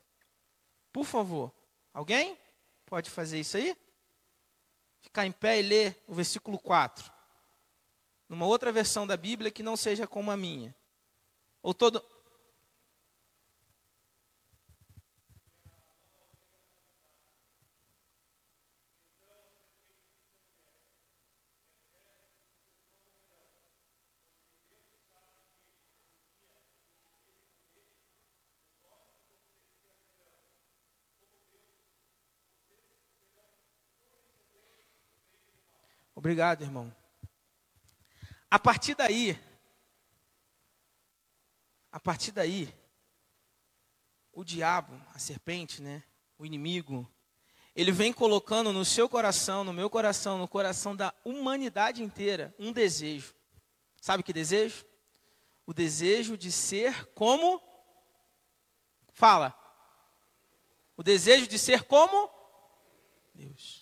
Por 0.91 1.06
favor. 1.06 1.53
Alguém? 1.94 2.38
Pode 2.86 3.10
fazer 3.10 3.39
isso 3.39 3.58
aí? 3.58 3.77
Ficar 5.00 5.25
em 5.25 5.32
pé 5.32 5.60
e 5.60 5.62
ler 5.62 6.03
o 6.08 6.13
versículo 6.13 6.60
4. 6.60 7.12
Numa 8.27 8.46
outra 8.46 8.72
versão 8.72 9.08
da 9.08 9.15
Bíblia 9.15 9.51
que 9.51 9.63
não 9.63 9.77
seja 9.77 10.06
como 10.06 10.32
a 10.32 10.38
minha. 10.38 10.75
Ou 11.62 11.74
todo. 11.74 12.03
Obrigado, 36.27 36.62
irmão. 36.62 36.93
A 38.51 38.60
partir 38.60 38.96
daí, 38.96 39.39
a 41.89 42.01
partir 42.01 42.34
daí, 42.34 42.67
o 44.34 44.43
diabo, 44.43 45.01
a 45.15 45.19
serpente, 45.19 45.81
né, 45.81 46.03
o 46.38 46.46
inimigo, 46.46 47.10
ele 47.74 47.93
vem 47.93 48.12
colocando 48.12 48.74
no 48.74 48.84
seu 48.84 49.07
coração, 49.07 49.63
no 49.63 49.72
meu 49.72 49.89
coração, 49.89 50.38
no 50.38 50.50
coração 50.50 50.93
da 50.93 51.13
humanidade 51.24 52.03
inteira, 52.03 52.53
um 52.60 52.74
desejo. 52.74 53.34
Sabe 54.01 54.22
que 54.22 54.34
desejo? 54.34 54.86
O 55.65 55.74
desejo 55.74 56.38
de 56.38 56.51
ser 56.51 57.05
como 57.13 57.62
Fala. 59.13 59.57
O 60.98 61.03
desejo 61.03 61.48
de 61.48 61.57
ser 61.57 61.84
como 61.84 62.29
Deus. 63.34 63.76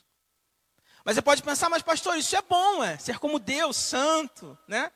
Mas 1.05 1.15
você 1.15 1.21
pode 1.21 1.41
pensar, 1.43 1.69
mas 1.69 1.83
pastor, 1.83 2.17
isso 2.17 2.35
é 2.35 2.41
bom, 2.41 2.83
é 2.83 2.97
ser 2.97 3.19
como 3.19 3.38
Deus, 3.38 3.77
santo, 3.77 4.57
né? 4.67 4.91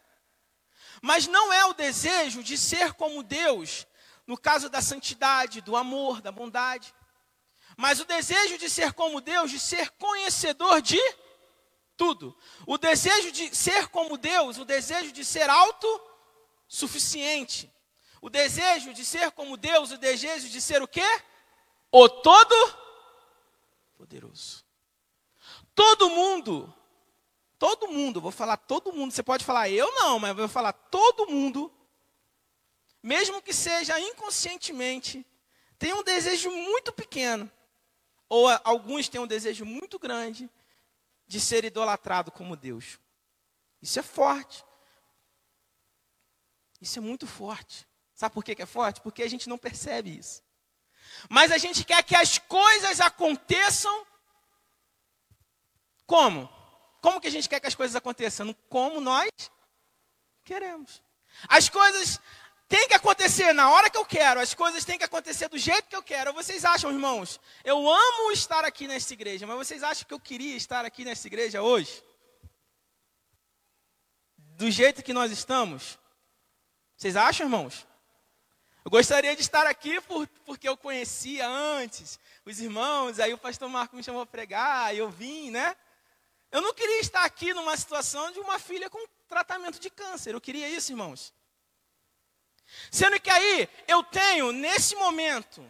Mas 1.03 1.27
não 1.27 1.53
é 1.53 1.65
o 1.65 1.73
desejo 1.73 2.41
de 2.41 2.57
ser 2.57 2.93
como 2.93 3.21
Deus, 3.21 3.85
no 4.25 4.35
caso 4.35 4.69
da 4.69 4.81
santidade, 4.81 5.61
do 5.61 5.75
amor, 5.75 6.19
da 6.19 6.31
bondade. 6.31 6.95
Mas 7.77 7.99
o 7.99 8.05
desejo 8.05 8.57
de 8.57 8.71
ser 8.71 8.93
como 8.93 9.21
Deus, 9.21 9.51
de 9.51 9.59
ser 9.59 9.91
conhecedor 9.91 10.81
de 10.81 10.99
tudo. 11.95 12.35
O 12.65 12.79
desejo 12.79 13.31
de 13.31 13.55
ser 13.55 13.87
como 13.89 14.17
Deus, 14.17 14.57
o 14.57 14.65
desejo 14.65 15.11
de 15.11 15.23
ser 15.23 15.47
autossuficiente. 15.47 17.71
O 18.19 18.31
desejo 18.31 18.95
de 18.95 19.05
ser 19.05 19.29
como 19.31 19.55
Deus, 19.55 19.91
o 19.91 19.97
desejo 19.97 20.49
de 20.49 20.59
ser 20.59 20.81
o 20.81 20.87
quê? 20.87 21.05
O 21.91 22.09
todo 22.09 22.55
poderoso. 23.95 24.67
Todo 25.79 26.09
mundo, 26.09 26.75
todo 27.57 27.87
mundo, 27.87 28.19
vou 28.19 28.33
falar 28.33 28.57
todo 28.57 28.91
mundo, 28.91 29.13
você 29.13 29.23
pode 29.23 29.45
falar 29.45 29.69
eu 29.69 29.89
não, 29.93 30.19
mas 30.19 30.35
vou 30.35 30.49
falar 30.49 30.73
todo 30.73 31.25
mundo, 31.25 31.73
mesmo 33.01 33.41
que 33.41 33.53
seja 33.53 33.97
inconscientemente, 33.97 35.25
tem 35.77 35.93
um 35.93 36.03
desejo 36.03 36.51
muito 36.51 36.91
pequeno, 36.91 37.49
ou 38.27 38.49
alguns 38.65 39.07
têm 39.07 39.21
um 39.21 39.25
desejo 39.25 39.63
muito 39.63 39.97
grande 39.97 40.49
de 41.25 41.39
ser 41.39 41.63
idolatrado 41.63 42.29
como 42.29 42.57
Deus. 42.57 42.99
Isso 43.81 43.99
é 43.99 44.03
forte. 44.03 44.65
Isso 46.81 46.99
é 46.99 47.01
muito 47.01 47.25
forte. 47.25 47.87
Sabe 48.13 48.33
por 48.33 48.43
que 48.43 48.61
é 48.61 48.65
forte? 48.65 48.99
Porque 48.99 49.23
a 49.23 49.29
gente 49.29 49.47
não 49.47 49.57
percebe 49.57 50.09
isso. 50.09 50.43
Mas 51.29 51.53
a 51.53 51.57
gente 51.57 51.85
quer 51.85 52.03
que 52.03 52.17
as 52.17 52.37
coisas 52.37 52.99
aconteçam 52.99 54.08
como? 56.09 56.49
Como 56.99 57.21
que 57.21 57.27
a 57.27 57.31
gente 57.31 57.47
quer 57.47 57.59
que 57.59 57.67
as 57.67 57.75
coisas 57.75 57.95
aconteçam? 57.95 58.51
Como 58.67 58.99
nós 58.99 59.29
queremos. 60.43 61.03
As 61.47 61.69
coisas 61.69 62.19
têm 62.67 62.87
que 62.87 62.95
acontecer 62.95 63.53
na 63.53 63.69
hora 63.69 63.91
que 63.91 63.97
eu 63.97 64.03
quero, 64.03 64.39
as 64.39 64.55
coisas 64.55 64.83
têm 64.83 64.97
que 64.97 65.03
acontecer 65.03 65.47
do 65.47 65.57
jeito 65.57 65.87
que 65.87 65.95
eu 65.95 66.01
quero. 66.01 66.33
Vocês 66.33 66.65
acham, 66.65 66.91
irmãos? 66.91 67.39
Eu 67.63 67.87
amo 67.87 68.31
estar 68.31 68.65
aqui 68.65 68.87
nessa 68.87 69.13
igreja, 69.13 69.45
mas 69.45 69.55
vocês 69.55 69.83
acham 69.83 70.07
que 70.07 70.13
eu 70.13 70.19
queria 70.19 70.57
estar 70.57 70.83
aqui 70.83 71.05
nessa 71.05 71.27
igreja 71.27 71.61
hoje? 71.61 72.03
Do 74.35 74.71
jeito 74.71 75.03
que 75.03 75.13
nós 75.13 75.31
estamos? 75.31 75.99
Vocês 76.97 77.15
acham, 77.15 77.45
irmãos? 77.45 77.87
Eu 78.83 78.89
gostaria 78.89 79.35
de 79.35 79.41
estar 79.41 79.67
aqui 79.67 80.01
por, 80.01 80.27
porque 80.43 80.67
eu 80.67 80.75
conhecia 80.75 81.47
antes 81.47 82.19
os 82.43 82.59
irmãos, 82.59 83.19
aí 83.19 83.31
o 83.31 83.37
pastor 83.37 83.69
Marco 83.69 83.95
me 83.95 84.03
chamou 84.03 84.23
a 84.23 84.25
pregar, 84.25 84.95
eu 84.95 85.07
vim, 85.07 85.51
né? 85.51 85.75
Eu 86.51 86.61
não 86.61 86.73
queria 86.73 86.99
estar 86.99 87.23
aqui 87.23 87.53
numa 87.53 87.77
situação 87.77 88.31
de 88.31 88.39
uma 88.39 88.57
filha 88.57 88.89
com 88.89 88.99
tratamento 89.27 89.79
de 89.79 89.89
câncer. 89.89 90.33
Eu 90.33 90.41
queria 90.41 90.67
isso, 90.67 90.91
irmãos. 90.91 91.33
Sendo 92.91 93.19
que 93.19 93.29
aí 93.29 93.69
eu 93.87 94.03
tenho, 94.03 94.51
nesse 94.51 94.95
momento, 94.95 95.63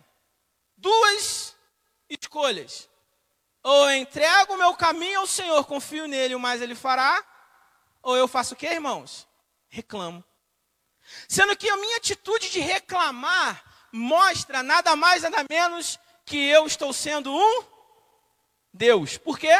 duas 0.78 1.56
escolhas. 2.10 2.90
Ou 3.62 3.90
eu 3.90 3.98
entrego 3.98 4.54
o 4.54 4.58
meu 4.58 4.74
caminho 4.76 5.20
ao 5.20 5.28
Senhor, 5.28 5.66
confio 5.66 6.08
nele, 6.08 6.36
o 6.36 6.40
mais 6.40 6.62
ele 6.62 6.76
fará. 6.76 7.24
Ou 8.02 8.16
eu 8.16 8.28
faço 8.28 8.54
o 8.54 8.58
que, 8.58 8.66
irmãos? 8.66 9.28
Reclamo. 9.68 10.24
Sendo 11.28 11.56
que 11.58 11.70
a 11.70 11.78
minha 11.78 11.98
atitude 11.98 12.50
de 12.50 12.60
reclamar 12.60 13.64
mostra 13.92 14.64
nada 14.64 14.96
mais, 14.96 15.24
nada 15.24 15.46
menos 15.50 16.00
que 16.26 16.38
eu 16.38 16.66
estou 16.66 16.94
sendo 16.94 17.34
um 17.34 17.66
Deus. 18.74 19.18
Por 19.18 19.38
quê? 19.38 19.54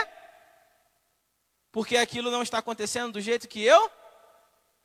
Porque 1.72 1.98
aquilo 1.98 2.32
não 2.32 2.42
está 2.42 2.58
acontecendo 2.58 3.14
do 3.14 3.22
jeito 3.22 3.48
que 3.48 3.64
eu 3.64 3.92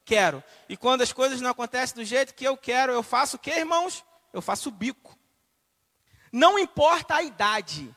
quero. 0.04 0.42
E 0.68 0.76
quando 0.76 1.02
as 1.02 1.12
coisas 1.12 1.40
não 1.40 1.50
acontecem 1.50 1.96
do 1.96 2.04
jeito 2.04 2.34
que 2.34 2.44
eu 2.44 2.56
quero, 2.56 2.92
eu 2.92 3.02
faço 3.02 3.36
o 3.36 3.38
que, 3.38 3.50
irmãos? 3.50 4.04
Eu 4.32 4.42
faço 4.42 4.68
o 4.68 4.72
bico. 4.72 5.18
Não 6.30 6.58
importa 6.58 7.16
a 7.16 7.22
idade. 7.22 7.94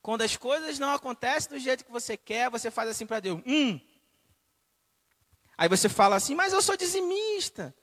Quando 0.00 0.22
as 0.22 0.36
coisas 0.36 0.78
não 0.78 0.92
acontecem 0.92 1.50
do 1.50 1.58
jeito 1.58 1.84
que 1.84 1.90
você 1.90 2.16
quer, 2.16 2.50
você 2.50 2.70
faz 2.70 2.88
assim 2.90 3.06
para 3.06 3.20
Deus. 3.20 3.40
Hum. 3.46 3.80
Aí 5.56 5.68
você 5.68 5.88
fala 5.88 6.16
assim, 6.16 6.34
mas 6.34 6.52
eu 6.52 6.62
sou 6.62 6.76
dizimista. 6.76 7.74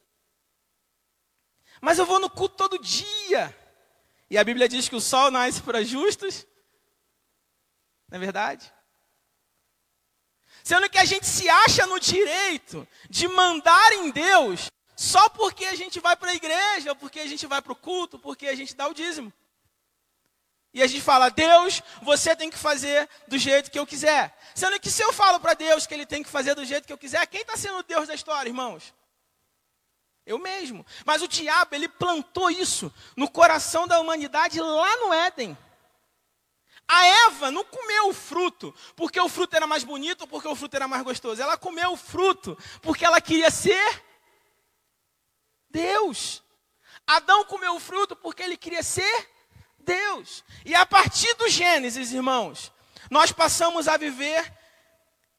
Mas 1.80 1.98
eu 1.98 2.06
vou 2.06 2.20
no 2.20 2.30
culto 2.30 2.56
todo 2.56 2.80
dia. 2.80 3.56
E 4.30 4.38
a 4.38 4.44
Bíblia 4.44 4.70
diz 4.70 4.88
que 4.88 4.96
o 4.96 5.02
sol 5.02 5.32
nasce 5.32 5.62
para 5.62 5.84
justos. 5.84 6.46
Não 8.10 8.18
é 8.18 8.20
verdade? 8.20 8.72
Sendo 10.64 10.90
que 10.90 10.98
a 10.98 11.06
gente 11.06 11.26
se 11.26 11.50
acha 11.50 11.86
no 11.86 12.00
direito 12.00 12.88
de 13.10 13.28
mandar 13.28 13.94
em 13.94 14.12
Deus 14.12 14.72
só 14.96 15.30
porque 15.30 15.66
a 15.66 15.76
gente 15.76 16.00
vai 16.00 16.16
para 16.16 16.32
a 16.32 16.36
igreja, 16.36 16.94
porque 16.94 17.20
a 17.20 17.28
gente 17.28 17.48
vai 17.48 17.62
para 17.62 17.74
o 17.74 17.76
culto, 17.76 18.20
porque 18.20 18.48
a 18.48 18.56
gente 18.56 18.76
dá 18.76 18.88
o 18.88 18.94
dízimo. 18.94 19.34
E 20.74 20.82
a 20.82 20.88
gente 20.88 21.02
fala, 21.02 21.30
Deus, 21.30 21.82
você 22.02 22.36
tem 22.36 22.50
que 22.50 22.58
fazer 22.58 23.10
do 23.28 23.38
jeito 23.38 23.70
que 23.70 23.80
eu 23.80 23.86
quiser. 23.86 24.38
Sendo 24.56 24.80
que 24.80 24.90
se 24.90 25.02
eu 25.02 25.12
falo 25.12 25.40
para 25.40 25.54
Deus 25.54 25.86
que 25.86 25.94
ele 25.94 26.06
tem 26.06 26.24
que 26.24 26.30
fazer 26.30 26.56
do 26.56 26.64
jeito 26.64 26.86
que 26.86 26.94
eu 26.94 26.98
quiser, 26.98 27.26
quem 27.28 27.42
está 27.42 27.58
sendo 27.58 27.80
o 27.80 27.84
Deus 27.84 28.08
da 28.08 28.14
história, 28.14 28.50
irmãos? 28.50 28.94
Eu 30.26 30.38
mesmo. 30.38 30.86
Mas 31.06 31.22
o 31.22 31.28
diabo, 31.28 31.76
ele 31.76 31.90
plantou 31.90 32.50
isso 32.50 32.94
no 33.18 33.30
coração 33.30 33.88
da 33.88 34.00
humanidade 34.00 34.62
lá 34.62 34.98
no 34.98 35.14
Éden. 35.14 35.58
A 36.94 37.06
Eva 37.06 37.50
não 37.52 37.64
comeu 37.64 38.10
o 38.10 38.14
fruto 38.14 38.76
porque 38.98 39.18
o 39.18 39.30
fruto 39.30 39.56
era 39.56 39.66
mais 39.66 39.82
bonito 39.82 40.24
ou 40.24 40.28
porque 40.28 40.50
o 40.50 40.56
fruto 40.56 40.76
era 40.76 40.90
mais 40.90 41.02
gostoso. 41.04 41.42
Ela 41.42 41.56
comeu 41.56 41.94
o 41.94 41.96
fruto 41.96 42.58
porque 42.82 43.06
ela 43.06 43.22
queria 43.22 43.50
ser 43.50 44.04
Deus. 45.70 46.44
Adão 47.08 47.46
comeu 47.46 47.78
o 47.78 47.80
fruto 47.80 48.14
porque 48.14 48.44
ele 48.44 48.58
queria 48.58 48.84
ser 48.84 49.30
Deus. 49.80 50.44
E 50.66 50.76
a 50.76 50.86
partir 50.86 51.34
do 51.36 51.48
Gênesis, 51.48 52.12
irmãos, 52.12 52.74
nós 53.10 53.32
passamos 53.32 53.88
a 53.88 53.96
viver 53.96 54.54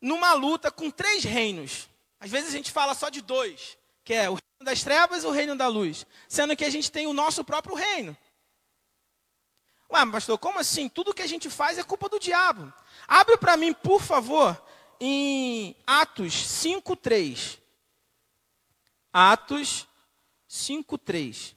numa 0.00 0.32
luta 0.32 0.70
com 0.70 0.90
três 0.90 1.22
reinos. 1.22 1.86
Às 2.18 2.30
vezes 2.30 2.48
a 2.48 2.56
gente 2.56 2.70
fala 2.70 2.94
só 2.94 3.10
de 3.10 3.20
dois, 3.20 3.76
que 4.02 4.14
é 4.14 4.30
o 4.30 4.36
reino 4.36 4.64
das 4.64 4.82
trevas 4.82 5.22
e 5.22 5.26
o 5.26 5.30
reino 5.30 5.54
da 5.54 5.68
luz, 5.68 6.06
sendo 6.26 6.56
que 6.56 6.64
a 6.64 6.70
gente 6.70 6.90
tem 6.90 7.06
o 7.06 7.12
nosso 7.12 7.44
próprio 7.44 7.74
reino. 7.74 8.16
Ué, 9.92 10.10
pastor, 10.10 10.38
como 10.38 10.58
assim? 10.58 10.88
Tudo 10.88 11.12
que 11.12 11.20
a 11.20 11.26
gente 11.26 11.50
faz 11.50 11.76
é 11.76 11.84
culpa 11.84 12.08
do 12.08 12.18
diabo. 12.18 12.72
Abre 13.06 13.36
para 13.36 13.58
mim, 13.58 13.74
por 13.74 14.00
favor, 14.00 14.58
em 14.98 15.76
Atos 15.86 16.32
5:3. 16.32 17.60
Atos 19.12 19.86
5:3. 20.48 21.54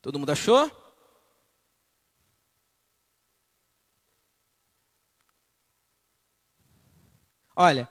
Todo 0.00 0.18
mundo 0.18 0.30
achou? 0.30 0.70
Olha, 7.56 7.88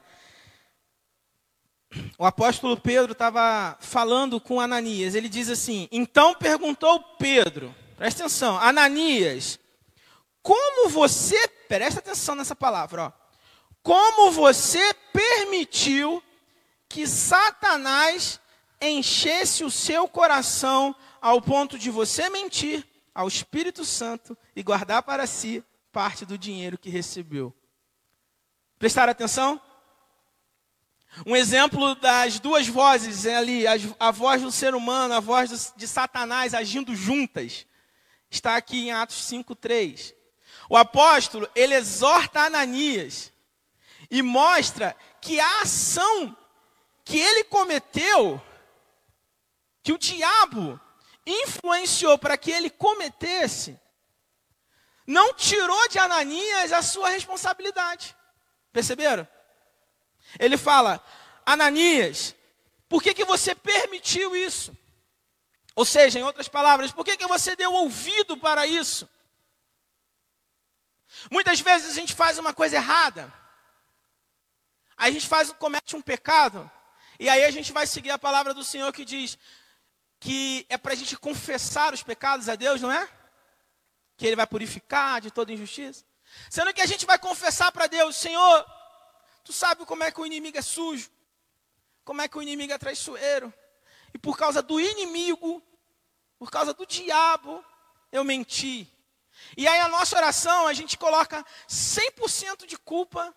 o 2.17 2.25
apóstolo 2.25 2.77
Pedro 2.77 3.13
estava 3.13 3.77
falando 3.79 4.39
com 4.39 4.59
Ananias. 4.59 5.15
Ele 5.15 5.29
diz 5.29 5.49
assim: 5.49 5.87
Então 5.91 6.33
perguntou 6.35 6.99
Pedro, 7.17 7.73
presta 7.97 8.23
atenção, 8.23 8.57
Ananias, 8.57 9.59
como 10.41 10.89
você, 10.89 11.47
presta 11.67 11.99
atenção 11.99 12.35
nessa 12.35 12.55
palavra, 12.55 13.05
ó, 13.05 13.11
como 13.81 14.31
você 14.31 14.93
permitiu 15.11 16.21
que 16.87 17.07
Satanás 17.07 18.39
enchesse 18.81 19.63
o 19.63 19.71
seu 19.71 20.07
coração 20.07 20.95
ao 21.21 21.41
ponto 21.41 21.79
de 21.79 21.89
você 21.89 22.29
mentir 22.29 22.85
ao 23.15 23.27
Espírito 23.27 23.85
Santo 23.85 24.37
e 24.55 24.63
guardar 24.63 25.03
para 25.03 25.25
si 25.25 25.63
parte 25.91 26.25
do 26.25 26.37
dinheiro 26.37 26.77
que 26.77 26.89
recebeu? 26.89 27.53
Prestaram 28.77 29.11
atenção? 29.11 29.61
Um 31.25 31.35
exemplo 31.35 31.93
das 31.95 32.39
duas 32.39 32.67
vozes 32.67 33.25
é 33.25 33.35
ali, 33.35 33.67
a, 33.67 33.73
a 33.99 34.11
voz 34.11 34.41
do 34.41 34.51
ser 34.51 34.73
humano, 34.73 35.13
a 35.13 35.19
voz 35.19 35.49
do, 35.49 35.77
de 35.77 35.87
Satanás 35.87 36.53
agindo 36.53 36.95
juntas, 36.95 37.67
está 38.29 38.55
aqui 38.55 38.87
em 38.87 38.91
Atos 38.91 39.17
5:3. 39.29 40.15
O 40.69 40.75
apóstolo, 40.75 41.47
ele 41.55 41.75
exorta 41.75 42.41
Ananias 42.41 43.31
e 44.09 44.21
mostra 44.21 44.95
que 45.21 45.39
a 45.39 45.61
ação 45.61 46.35
que 47.05 47.19
ele 47.19 47.43
cometeu, 47.43 48.41
que 49.83 49.93
o 49.93 49.97
diabo 49.97 50.79
influenciou 51.25 52.17
para 52.17 52.37
que 52.37 52.51
ele 52.51 52.69
cometesse, 52.69 53.79
não 55.05 55.33
tirou 55.33 55.87
de 55.89 55.99
Ananias 55.99 56.71
a 56.71 56.81
sua 56.81 57.09
responsabilidade. 57.09 58.15
Perceberam? 58.71 59.27
Ele 60.39 60.57
fala: 60.57 61.03
Ananias, 61.45 62.35
por 62.87 63.01
que, 63.01 63.13
que 63.13 63.25
você 63.25 63.55
permitiu 63.55 64.35
isso? 64.35 64.75
Ou 65.75 65.85
seja, 65.85 66.19
em 66.19 66.23
outras 66.23 66.47
palavras, 66.47 66.91
por 66.91 67.03
que, 67.03 67.17
que 67.17 67.27
você 67.27 67.55
deu 67.55 67.73
ouvido 67.73 68.37
para 68.37 68.67
isso? 68.67 69.09
Muitas 71.31 71.59
vezes 71.59 71.91
a 71.91 71.99
gente 71.99 72.13
faz 72.13 72.37
uma 72.37 72.53
coisa 72.53 72.75
errada, 72.75 73.33
a 74.97 75.09
gente 75.09 75.27
faz, 75.27 75.51
comete 75.53 75.95
um 75.95 76.01
pecado, 76.01 76.69
e 77.19 77.29
aí 77.29 77.43
a 77.43 77.51
gente 77.51 77.71
vai 77.71 77.87
seguir 77.87 78.11
a 78.11 78.19
palavra 78.19 78.53
do 78.53 78.63
Senhor 78.63 78.91
que 78.91 79.05
diz 79.05 79.37
que 80.19 80.65
é 80.69 80.77
para 80.77 80.93
a 80.93 80.95
gente 80.95 81.17
confessar 81.17 81.93
os 81.93 82.03
pecados 82.03 82.47
a 82.47 82.55
Deus, 82.55 82.81
não 82.81 82.91
é? 82.91 83.09
Que 84.15 84.25
Ele 84.25 84.35
vai 84.35 84.47
purificar 84.47 85.19
de 85.19 85.31
toda 85.31 85.51
injustiça. 85.51 86.05
Sendo 86.49 86.73
que 86.73 86.81
a 86.81 86.85
gente 86.85 87.05
vai 87.05 87.19
confessar 87.19 87.71
para 87.71 87.87
Deus, 87.87 88.15
Senhor, 88.15 88.65
Tu 89.43 89.51
sabe 89.51 89.85
como 89.85 90.03
é 90.03 90.11
que 90.11 90.21
o 90.21 90.25
inimigo 90.25 90.57
é 90.57 90.61
sujo, 90.61 91.11
como 92.03 92.21
é 92.21 92.27
que 92.27 92.37
o 92.37 92.41
inimigo 92.41 92.73
é 92.73 92.77
traiçoeiro. 92.77 93.53
E 94.13 94.17
por 94.17 94.37
causa 94.37 94.61
do 94.61 94.79
inimigo, 94.79 95.61
por 96.37 96.49
causa 96.51 96.73
do 96.73 96.85
diabo, 96.85 97.63
eu 98.11 98.23
menti. 98.23 98.91
E 99.57 99.67
aí 99.67 99.79
a 99.79 99.87
nossa 99.87 100.15
oração, 100.15 100.67
a 100.67 100.73
gente 100.73 100.97
coloca 100.97 101.45
100% 101.67 102.65
de 102.65 102.77
culpa 102.77 103.35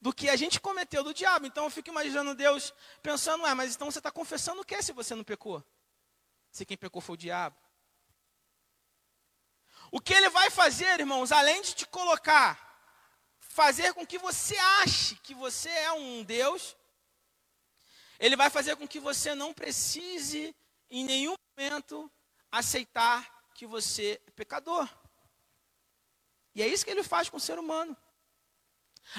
do 0.00 0.12
que 0.12 0.28
a 0.28 0.36
gente 0.36 0.60
cometeu 0.60 1.04
do 1.04 1.14
diabo. 1.14 1.46
Então 1.46 1.64
eu 1.64 1.70
fico 1.70 1.88
imaginando 1.88 2.34
Deus 2.34 2.74
pensando, 3.02 3.44
ué, 3.44 3.54
mas 3.54 3.74
então 3.74 3.90
você 3.90 4.00
está 4.00 4.10
confessando 4.10 4.60
o 4.60 4.64
que 4.64 4.82
se 4.82 4.92
você 4.92 5.14
não 5.14 5.22
pecou? 5.22 5.64
Se 6.50 6.66
quem 6.66 6.76
pecou 6.76 7.00
foi 7.00 7.14
o 7.14 7.18
diabo. 7.18 7.56
O 9.90 10.00
que 10.00 10.12
ele 10.12 10.28
vai 10.30 10.50
fazer, 10.50 11.00
irmãos, 11.00 11.30
além 11.30 11.62
de 11.62 11.74
te 11.74 11.86
colocar 11.86 12.71
fazer 13.52 13.92
com 13.92 14.06
que 14.06 14.16
você 14.16 14.56
ache 14.82 15.14
que 15.16 15.34
você 15.34 15.68
é 15.68 15.92
um 15.92 16.24
Deus, 16.24 16.74
ele 18.18 18.34
vai 18.34 18.48
fazer 18.48 18.76
com 18.76 18.88
que 18.88 18.98
você 18.98 19.34
não 19.34 19.52
precise, 19.52 20.56
em 20.90 21.04
nenhum 21.04 21.36
momento, 21.54 22.10
aceitar 22.50 23.50
que 23.54 23.66
você 23.66 24.18
é 24.26 24.30
pecador. 24.30 24.88
E 26.54 26.62
é 26.62 26.66
isso 26.66 26.82
que 26.82 26.90
ele 26.90 27.02
faz 27.02 27.28
com 27.28 27.36
o 27.36 27.40
ser 27.40 27.58
humano. 27.58 27.94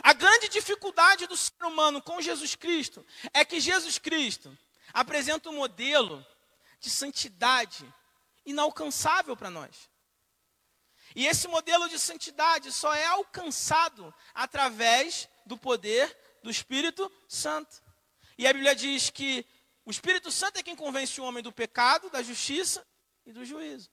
A 0.01 0.13
grande 0.13 0.49
dificuldade 0.49 1.27
do 1.27 1.37
ser 1.37 1.63
humano 1.63 2.01
com 2.01 2.19
Jesus 2.19 2.55
Cristo 2.55 3.05
é 3.33 3.45
que 3.45 3.59
Jesus 3.59 3.99
Cristo 3.99 4.57
apresenta 4.91 5.49
um 5.49 5.57
modelo 5.57 6.25
de 6.79 6.89
santidade 6.89 7.93
inalcançável 8.43 9.37
para 9.37 9.51
nós. 9.51 9.92
E 11.15 11.27
esse 11.27 11.47
modelo 11.47 11.87
de 11.87 11.99
santidade 11.99 12.71
só 12.71 12.93
é 12.93 13.05
alcançado 13.05 14.13
através 14.33 15.29
do 15.45 15.57
poder 15.57 16.17
do 16.41 16.49
Espírito 16.49 17.11
Santo. 17.27 17.81
E 18.37 18.47
a 18.47 18.53
Bíblia 18.53 18.75
diz 18.75 19.09
que 19.09 19.45
o 19.85 19.91
Espírito 19.91 20.31
Santo 20.31 20.57
é 20.57 20.63
quem 20.63 20.75
convence 20.75 21.19
o 21.19 21.23
homem 21.23 21.43
do 21.43 21.51
pecado, 21.51 22.09
da 22.09 22.23
justiça 22.23 22.85
e 23.25 23.31
do 23.31 23.45
juízo. 23.45 23.89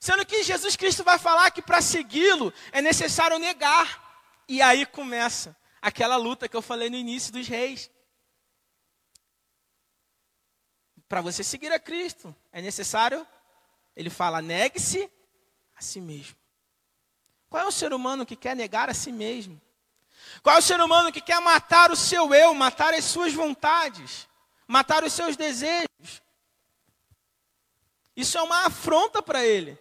Sendo 0.00 0.26
que 0.26 0.42
Jesus 0.42 0.76
Cristo 0.76 1.04
vai 1.04 1.18
falar 1.18 1.50
que 1.50 1.62
para 1.62 1.80
segui-lo 1.80 2.52
é 2.72 2.82
necessário 2.82 3.38
negar. 3.38 4.08
E 4.48 4.60
aí 4.60 4.84
começa 4.84 5.56
aquela 5.80 6.16
luta 6.16 6.48
que 6.48 6.56
eu 6.56 6.62
falei 6.62 6.90
no 6.90 6.96
início 6.96 7.32
dos 7.32 7.46
reis. 7.46 7.90
Para 11.08 11.20
você 11.20 11.42
seguir 11.42 11.72
a 11.72 11.80
Cristo, 11.80 12.34
é 12.52 12.60
necessário, 12.60 13.26
ele 13.96 14.10
fala, 14.10 14.40
negue-se 14.40 15.10
a 15.80 15.82
si 15.82 16.00
mesmo. 16.00 16.36
Qual 17.48 17.64
é 17.64 17.66
o 17.66 17.72
ser 17.72 17.92
humano 17.92 18.26
que 18.26 18.36
quer 18.36 18.54
negar 18.54 18.90
a 18.90 18.94
si 18.94 19.10
mesmo? 19.10 19.60
Qual 20.42 20.54
é 20.54 20.58
o 20.58 20.62
ser 20.62 20.78
humano 20.80 21.10
que 21.10 21.22
quer 21.22 21.40
matar 21.40 21.90
o 21.90 21.96
seu 21.96 22.32
eu, 22.34 22.54
matar 22.54 22.92
as 22.92 23.06
suas 23.06 23.32
vontades, 23.32 24.28
matar 24.68 25.02
os 25.02 25.12
seus 25.12 25.36
desejos? 25.36 26.22
Isso 28.14 28.36
é 28.36 28.42
uma 28.42 28.66
afronta 28.66 29.22
para 29.22 29.44
ele. 29.44 29.78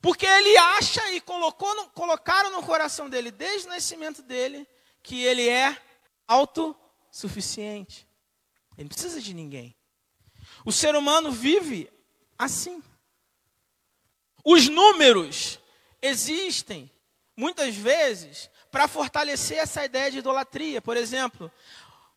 Porque 0.00 0.24
ele 0.24 0.56
acha 0.56 1.12
e 1.12 1.20
colocou 1.20 1.74
no, 1.76 1.90
colocaram 1.90 2.50
no 2.50 2.62
coração 2.62 3.08
dele, 3.08 3.30
desde 3.30 3.66
o 3.66 3.70
nascimento 3.70 4.22
dele, 4.22 4.66
que 5.02 5.22
ele 5.22 5.46
é 5.46 5.76
autossuficiente. 6.26 8.08
Ele 8.78 8.84
não 8.84 8.88
precisa 8.88 9.20
de 9.20 9.34
ninguém. 9.34 9.76
O 10.64 10.72
ser 10.72 10.96
humano 10.96 11.30
vive 11.30 11.92
assim. 12.38 12.82
Os 14.44 14.68
números 14.68 15.58
existem, 16.00 16.90
muitas 17.36 17.74
vezes, 17.74 18.50
para 18.70 18.88
fortalecer 18.88 19.58
essa 19.58 19.84
ideia 19.84 20.10
de 20.10 20.18
idolatria. 20.18 20.80
Por 20.80 20.96
exemplo, 20.96 21.50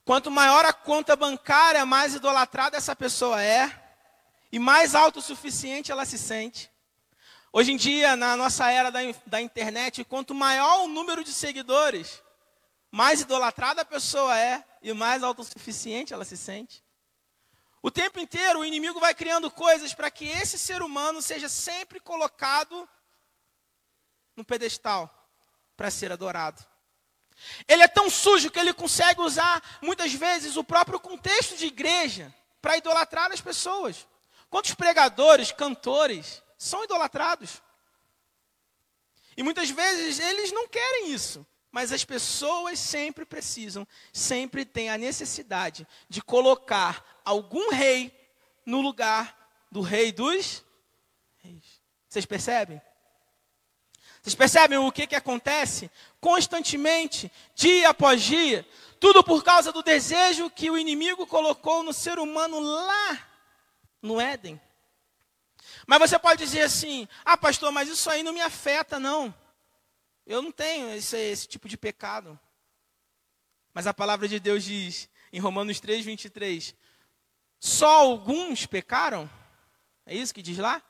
quanto 0.06 0.32
maior 0.32 0.66
a 0.66 0.74
conta 0.74 1.16
bancária, 1.16 1.86
mais 1.86 2.16
idolatrada 2.16 2.78
essa 2.78 2.96
pessoa 2.96 3.42
é, 3.42 3.72
e 4.52 4.60
mais 4.60 4.96
autossuficiente 4.96 5.92
ela 5.92 6.06
se 6.06 6.18
sente. 6.18 6.72
Hoje 7.52 7.72
em 7.72 7.78
dia, 7.78 8.16
na 8.16 8.36
nossa 8.36 8.72
era 8.72 8.90
da, 8.90 9.00
da 9.26 9.42
internet, 9.42 10.04
quanto 10.04 10.34
maior 10.34 10.84
o 10.84 10.88
número 10.88 11.24
de 11.24 11.32
seguidores, 11.32 12.22
mais 12.92 13.22
idolatrada 13.22 13.82
a 13.82 13.86
pessoa 13.86 14.38
é 14.38 14.64
e 14.82 14.94
mais 14.94 15.24
autossuficiente 15.24 16.14
ela 16.14 16.26
se 16.26 16.38
sente. 16.38 16.84
O 17.86 17.92
tempo 17.92 18.18
inteiro 18.18 18.60
o 18.60 18.66
inimigo 18.66 18.98
vai 18.98 19.14
criando 19.14 19.52
coisas 19.52 19.94
para 19.94 20.10
que 20.10 20.26
esse 20.26 20.58
ser 20.58 20.82
humano 20.82 21.22
seja 21.22 21.50
sempre 21.50 22.00
colocado 22.00 22.88
no 24.38 24.46
pedestal 24.46 25.14
para 25.76 25.92
ser 25.92 26.10
adorado. 26.10 26.66
Ele 27.68 27.84
é 27.84 27.88
tão 27.90 28.10
sujo 28.10 28.50
que 28.50 28.58
ele 28.58 28.74
consegue 28.74 29.20
usar 29.20 29.62
muitas 29.82 30.14
vezes 30.14 30.56
o 30.56 30.64
próprio 30.64 30.98
contexto 30.98 31.58
de 31.58 31.66
igreja 31.66 32.34
para 32.62 32.78
idolatrar 32.78 33.34
as 33.34 33.42
pessoas. 33.42 34.08
Quantos 34.50 34.74
pregadores, 34.74 35.52
cantores, 35.52 36.42
são 36.58 36.86
idolatrados. 36.86 37.62
E 39.36 39.44
muitas 39.44 39.70
vezes 39.70 40.20
eles 40.20 40.54
não 40.54 40.70
querem 40.70 41.12
isso, 41.12 41.46
mas 41.70 41.92
as 41.92 42.06
pessoas 42.06 42.80
sempre 42.80 43.26
precisam, 43.26 43.86
sempre 44.14 44.64
têm 44.64 44.90
a 44.90 44.98
necessidade 44.98 45.86
de 46.08 46.22
colocar 46.22 47.13
algum 47.24 47.72
rei 47.72 48.12
no 48.66 48.82
lugar 48.82 49.38
do 49.72 49.82
rei 49.82 50.12
dos 50.12 50.64
reis. 51.38 51.82
Vocês 52.08 52.26
percebem? 52.26 52.82
Vocês 54.22 54.36
percebem 54.36 54.78
o 54.78 54.92
que, 54.92 55.08
que 55.08 55.16
acontece? 55.16 55.92
Constantemente, 56.22 57.32
dia 57.54 57.90
após 57.90 58.22
dia, 58.22 58.66
tudo 59.00 59.22
por 59.22 59.44
causa 59.44 59.72
do 59.72 59.84
desejo 59.84 60.50
que 60.50 60.72
o 60.72 60.78
inimigo 60.78 61.28
colocou 61.28 61.84
no 61.84 61.92
ser 61.92 62.20
humano 62.20 62.60
lá 62.60 63.28
no 64.02 64.22
Éden. 64.22 64.62
Mas 65.86 66.00
você 66.00 66.18
pode 66.18 66.44
dizer 66.44 66.62
assim: 66.62 67.08
ah, 67.26 67.36
pastor, 67.36 67.72
mas 67.72 67.90
isso 67.90 68.10
aí 68.10 68.24
não 68.24 68.32
me 68.32 68.42
afeta, 68.42 69.00
não. 69.00 69.34
Eu 70.26 70.42
não 70.42 70.52
tenho 70.52 70.90
esse, 70.96 71.18
esse 71.18 71.48
tipo 71.48 71.68
de 71.68 71.76
pecado. 71.76 72.40
Mas 73.74 73.88
a 73.88 73.94
palavra 73.94 74.28
de 74.28 74.40
Deus 74.40 74.64
diz 74.64 75.10
em 75.34 75.40
Romanos 75.40 75.80
3, 75.80 76.06
23: 76.06 76.74
só 77.64 78.02
alguns 78.02 78.66
pecaram? 78.66 79.30
É 80.06 80.14
isso 80.14 80.34
que 80.34 80.42
diz 80.42 80.58
lá? 80.58 80.84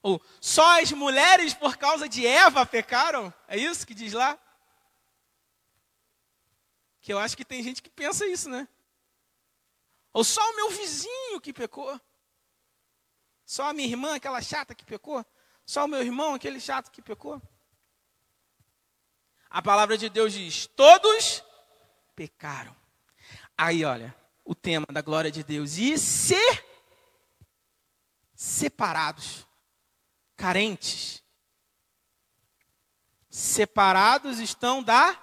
Ou 0.00 0.18
só 0.40 0.80
as 0.80 0.90
mulheres 0.92 1.52
por 1.52 1.76
causa 1.76 2.08
de 2.08 2.26
Eva 2.26 2.64
pecaram? 2.64 3.30
É 3.46 3.58
isso 3.58 3.86
que 3.86 3.92
diz 3.92 4.14
lá? 4.14 4.38
Que 7.02 7.12
eu 7.12 7.18
acho 7.18 7.36
que 7.36 7.44
tem 7.44 7.62
gente 7.62 7.82
que 7.82 7.90
pensa 7.90 8.26
isso, 8.26 8.48
né? 8.48 8.66
Ou 10.10 10.24
só 10.24 10.40
o 10.40 10.56
meu 10.56 10.70
vizinho 10.70 11.38
que 11.38 11.52
pecou? 11.52 12.00
Só 13.44 13.68
a 13.68 13.74
minha 13.74 13.86
irmã, 13.86 14.14
aquela 14.14 14.40
chata 14.40 14.74
que 14.74 14.86
pecou? 14.86 15.22
Só 15.66 15.84
o 15.84 15.88
meu 15.88 16.00
irmão, 16.00 16.32
aquele 16.32 16.60
chato 16.60 16.90
que 16.90 17.02
pecou? 17.02 17.42
A 19.50 19.60
palavra 19.60 19.98
de 19.98 20.08
Deus 20.08 20.32
diz: 20.32 20.66
todos 20.66 21.44
pecaram. 22.16 22.74
Aí, 23.54 23.84
olha, 23.84 24.18
o 24.50 24.54
tema 24.56 24.86
da 24.92 25.00
glória 25.00 25.30
de 25.30 25.44
Deus. 25.44 25.78
E 25.78 25.96
ser 25.96 26.66
separados, 28.34 29.46
carentes. 30.36 31.22
Separados 33.28 34.40
estão 34.40 34.82
da 34.82 35.16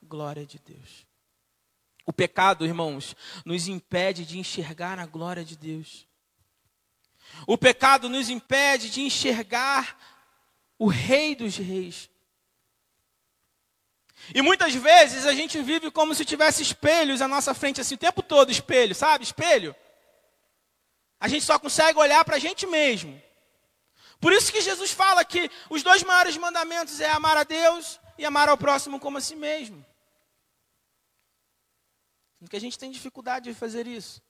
glória 0.00 0.46
de 0.46 0.60
Deus. 0.60 1.04
O 2.06 2.12
pecado, 2.12 2.64
irmãos, 2.64 3.16
nos 3.44 3.66
impede 3.66 4.24
de 4.24 4.38
enxergar 4.38 4.96
a 5.00 5.06
glória 5.06 5.44
de 5.44 5.56
Deus. 5.56 6.06
O 7.48 7.58
pecado 7.58 8.08
nos 8.08 8.30
impede 8.30 8.90
de 8.90 9.00
enxergar 9.00 9.98
o 10.78 10.86
Rei 10.86 11.34
dos 11.34 11.56
Reis. 11.56 12.08
E 14.34 14.42
muitas 14.42 14.74
vezes 14.74 15.26
a 15.26 15.32
gente 15.32 15.60
vive 15.62 15.90
como 15.90 16.14
se 16.14 16.24
tivesse 16.24 16.62
espelhos 16.62 17.22
à 17.22 17.28
nossa 17.28 17.54
frente, 17.54 17.80
assim, 17.80 17.94
o 17.94 17.98
tempo 17.98 18.22
todo, 18.22 18.50
espelho, 18.50 18.94
sabe? 18.94 19.24
Espelho. 19.24 19.74
A 21.20 21.28
gente 21.28 21.44
só 21.44 21.58
consegue 21.58 21.98
olhar 21.98 22.24
para 22.24 22.36
a 22.36 22.38
gente 22.38 22.66
mesmo. 22.66 23.20
Por 24.20 24.32
isso 24.32 24.50
que 24.50 24.60
Jesus 24.60 24.90
fala 24.90 25.24
que 25.24 25.50
os 25.70 25.82
dois 25.82 26.02
maiores 26.02 26.36
mandamentos 26.36 27.00
é 27.00 27.10
amar 27.10 27.36
a 27.36 27.44
Deus 27.44 28.00
e 28.18 28.24
amar 28.24 28.48
ao 28.48 28.56
próximo 28.56 28.98
como 28.98 29.18
a 29.18 29.20
si 29.20 29.36
mesmo. 29.36 29.84
Porque 32.38 32.56
a 32.56 32.60
gente 32.60 32.78
tem 32.78 32.90
dificuldade 32.90 33.50
de 33.50 33.54
fazer 33.54 33.86
isso. 33.86 34.22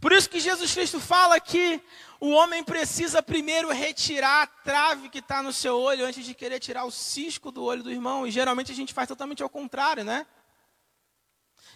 Por 0.00 0.12
isso 0.12 0.30
que 0.30 0.38
Jesus 0.38 0.72
Cristo 0.72 1.00
fala 1.00 1.40
que 1.40 1.80
o 2.20 2.30
homem 2.30 2.62
precisa 2.62 3.22
primeiro 3.22 3.70
retirar 3.70 4.42
a 4.42 4.46
trave 4.46 5.08
que 5.08 5.18
está 5.18 5.42
no 5.42 5.52
seu 5.52 5.78
olho 5.78 6.04
antes 6.04 6.24
de 6.24 6.34
querer 6.34 6.60
tirar 6.60 6.84
o 6.84 6.90
cisco 6.90 7.50
do 7.50 7.64
olho 7.64 7.82
do 7.82 7.90
irmão. 7.90 8.26
E 8.26 8.30
geralmente 8.30 8.72
a 8.72 8.74
gente 8.74 8.94
faz 8.94 9.08
totalmente 9.08 9.42
ao 9.42 9.48
contrário, 9.48 10.04
né? 10.04 10.26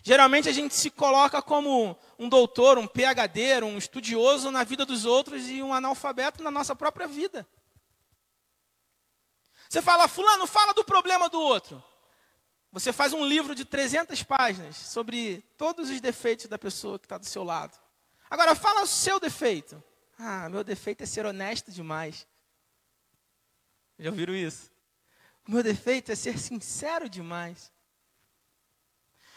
Geralmente 0.03 0.49
a 0.49 0.53
gente 0.53 0.75
se 0.75 0.91
coloca 0.91 1.41
como 1.41 1.97
um 2.19 2.29
doutor, 2.29 2.77
um 2.77 2.89
PhD, 2.89 3.63
um 3.63 3.79
estudioso 3.79 4.51
na 4.51 4.65
vida 4.65 4.85
dos 4.85 5.05
outros 5.05 5.49
e 5.49 5.63
um 5.63 5.73
analfabeto 5.73 6.43
na 6.43 6.51
nossa 6.51 6.75
própria 6.75 7.07
vida. 7.07 7.47
Você 9.69 9.81
fala, 9.81 10.09
Fulano, 10.09 10.47
fala 10.47 10.75
do 10.75 10.85
problema 10.85 11.29
do 11.29 11.41
outro. 11.41 11.83
Você 12.73 12.93
faz 12.93 13.13
um 13.13 13.25
livro 13.25 13.55
de 13.55 13.65
300 13.65 14.23
páginas 14.23 14.77
sobre 14.77 15.43
todos 15.57 15.89
os 15.89 16.01
defeitos 16.01 16.47
da 16.47 16.59
pessoa 16.59 16.99
que 16.99 17.07
está 17.07 17.17
do 17.17 17.27
seu 17.27 17.45
lado. 17.45 17.79
Agora, 18.33 18.55
fala 18.55 18.81
o 18.81 18.87
seu 18.87 19.21
defeito. 19.21 19.85
Ah, 20.19 20.49
meu 20.49 20.65
defeito 20.65 21.03
é 21.03 21.07
ser 21.07 21.27
honesto 21.27 21.71
demais. 21.71 22.27
Já 23.99 24.09
ouviram 24.09 24.35
isso? 24.35 24.73
O 25.47 25.51
meu 25.51 25.63
defeito 25.63 26.11
é 26.11 26.15
ser 26.15 26.39
sincero 26.39 27.11
demais. 27.11 27.71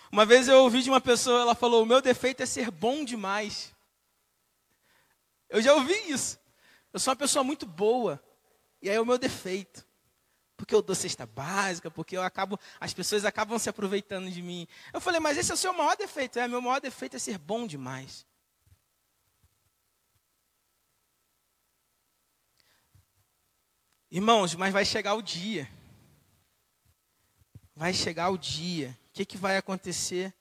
Uma 0.09 0.25
vez 0.25 0.47
eu 0.47 0.59
ouvi 0.59 0.81
de 0.81 0.89
uma 0.89 1.01
pessoa, 1.01 1.41
ela 1.41 1.53
falou: 1.53 1.83
O 1.83 1.85
meu 1.85 2.01
defeito 2.01 2.41
é 2.41 2.45
ser 2.45 2.71
bom 2.71 3.03
demais. 3.03 3.75
Eu 5.49 5.61
já 5.61 5.73
ouvi 5.73 6.09
isso. 6.09 6.39
Eu 6.93 6.99
sou 7.01 7.11
uma 7.11 7.17
pessoa 7.17 7.43
muito 7.43 7.65
boa. 7.65 8.23
E 8.81 8.89
aí 8.89 8.95
é 8.95 9.01
o 9.01 9.05
meu 9.05 9.17
defeito. 9.17 9.85
Porque 10.55 10.73
eu 10.73 10.81
dou 10.81 10.95
cesta 10.95 11.25
básica, 11.25 11.91
porque 11.91 12.15
eu 12.15 12.23
acabo, 12.23 12.57
as 12.79 12.93
pessoas 12.93 13.25
acabam 13.25 13.59
se 13.59 13.69
aproveitando 13.69 14.31
de 14.31 14.41
mim. 14.41 14.65
Eu 14.93 15.01
falei, 15.01 15.19
mas 15.19 15.37
esse 15.37 15.51
é 15.51 15.53
o 15.53 15.57
seu 15.57 15.73
maior 15.73 15.97
defeito. 15.97 16.39
É, 16.39 16.47
meu 16.47 16.61
maior 16.61 16.79
defeito 16.79 17.17
é 17.17 17.19
ser 17.19 17.37
bom 17.37 17.67
demais. 17.67 18.25
Irmãos, 24.15 24.55
mas 24.55 24.71
vai 24.71 24.85
chegar 24.85 25.13
o 25.15 25.21
dia. 25.21 25.69
Vai 27.75 27.93
chegar 27.93 28.29
o 28.29 28.37
dia. 28.37 28.97
O 29.09 29.11
que, 29.11 29.25
que 29.25 29.35
vai 29.35 29.57
acontecer? 29.57 30.33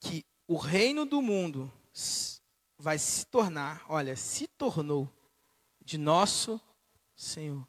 Que 0.00 0.26
o 0.48 0.56
reino 0.56 1.06
do 1.06 1.22
mundo 1.22 1.72
vai 2.76 2.98
se 2.98 3.24
tornar, 3.24 3.84
olha, 3.88 4.16
se 4.16 4.48
tornou 4.48 5.08
de 5.80 5.96
nosso 5.96 6.60
Senhor. 7.14 7.64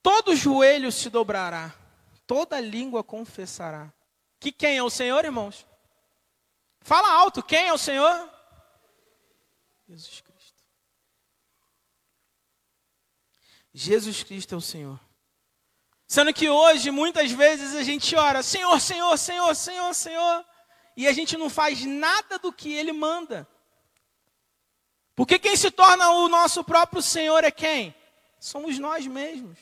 Todo 0.00 0.36
joelho 0.36 0.92
se 0.92 1.10
dobrará, 1.10 1.74
toda 2.28 2.60
língua 2.60 3.02
confessará. 3.02 3.92
Que 4.38 4.52
quem 4.52 4.76
é 4.76 4.82
o 4.84 4.88
Senhor, 4.88 5.24
irmãos? 5.24 5.66
Fala 6.80 7.10
alto, 7.10 7.42
quem 7.42 7.66
é 7.66 7.72
o 7.72 7.78
Senhor? 7.78 8.37
Jesus 9.88 10.20
Cristo. 10.20 10.64
Jesus 13.72 14.22
Cristo 14.22 14.54
é 14.54 14.58
o 14.58 14.60
Senhor. 14.60 15.00
Sendo 16.06 16.32
que 16.32 16.48
hoje, 16.48 16.90
muitas 16.90 17.30
vezes, 17.32 17.74
a 17.74 17.82
gente 17.82 18.14
ora, 18.16 18.42
Senhor, 18.42 18.80
Senhor, 18.80 19.16
Senhor, 19.16 19.54
Senhor, 19.54 19.94
Senhor, 19.94 20.46
e 20.96 21.06
a 21.06 21.12
gente 21.12 21.36
não 21.36 21.48
faz 21.48 21.84
nada 21.84 22.38
do 22.38 22.52
que 22.52 22.72
Ele 22.72 22.92
manda. 22.92 23.48
Porque 25.14 25.38
quem 25.38 25.56
se 25.56 25.70
torna 25.70 26.10
o 26.10 26.28
nosso 26.28 26.62
próprio 26.62 27.02
Senhor 27.02 27.44
é 27.44 27.50
quem? 27.50 27.94
Somos 28.38 28.78
nós 28.78 29.06
mesmos. 29.06 29.58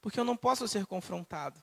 Porque 0.00 0.20
eu 0.20 0.24
não 0.24 0.36
posso 0.36 0.66
ser 0.68 0.86
confrontado. 0.86 1.62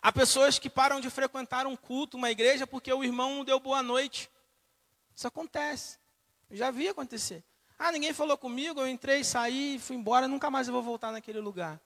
Há 0.00 0.12
pessoas 0.12 0.58
que 0.58 0.70
param 0.70 1.00
de 1.00 1.10
frequentar 1.10 1.66
um 1.66 1.76
culto, 1.76 2.16
uma 2.16 2.30
igreja, 2.30 2.66
porque 2.66 2.92
o 2.92 3.04
irmão 3.04 3.36
não 3.36 3.44
deu 3.44 3.58
boa 3.60 3.82
noite. 3.82 4.30
Isso 5.14 5.26
acontece. 5.26 5.98
Eu 6.50 6.56
já 6.56 6.70
vi 6.70 6.88
acontecer. 6.88 7.44
Ah, 7.78 7.92
ninguém 7.92 8.12
falou 8.12 8.38
comigo, 8.38 8.80
eu 8.80 8.88
entrei, 8.88 9.24
saí, 9.24 9.78
fui 9.78 9.96
embora, 9.96 10.28
nunca 10.28 10.50
mais 10.50 10.68
eu 10.68 10.74
vou 10.74 10.82
voltar 10.82 11.10
naquele 11.10 11.40
lugar. 11.40 11.80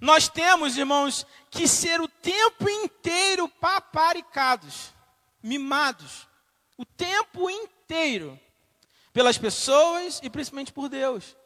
Nós 0.00 0.28
temos, 0.28 0.76
irmãos, 0.76 1.26
que 1.50 1.68
ser 1.68 2.00
o 2.00 2.08
tempo 2.08 2.68
inteiro 2.68 3.48
paparicados, 3.48 4.92
mimados, 5.42 6.26
o 6.76 6.84
tempo 6.84 7.48
inteiro, 7.50 8.38
pelas 9.12 9.38
pessoas 9.38 10.20
e 10.22 10.30
principalmente 10.30 10.72
por 10.72 10.88
Deus. 10.88 11.36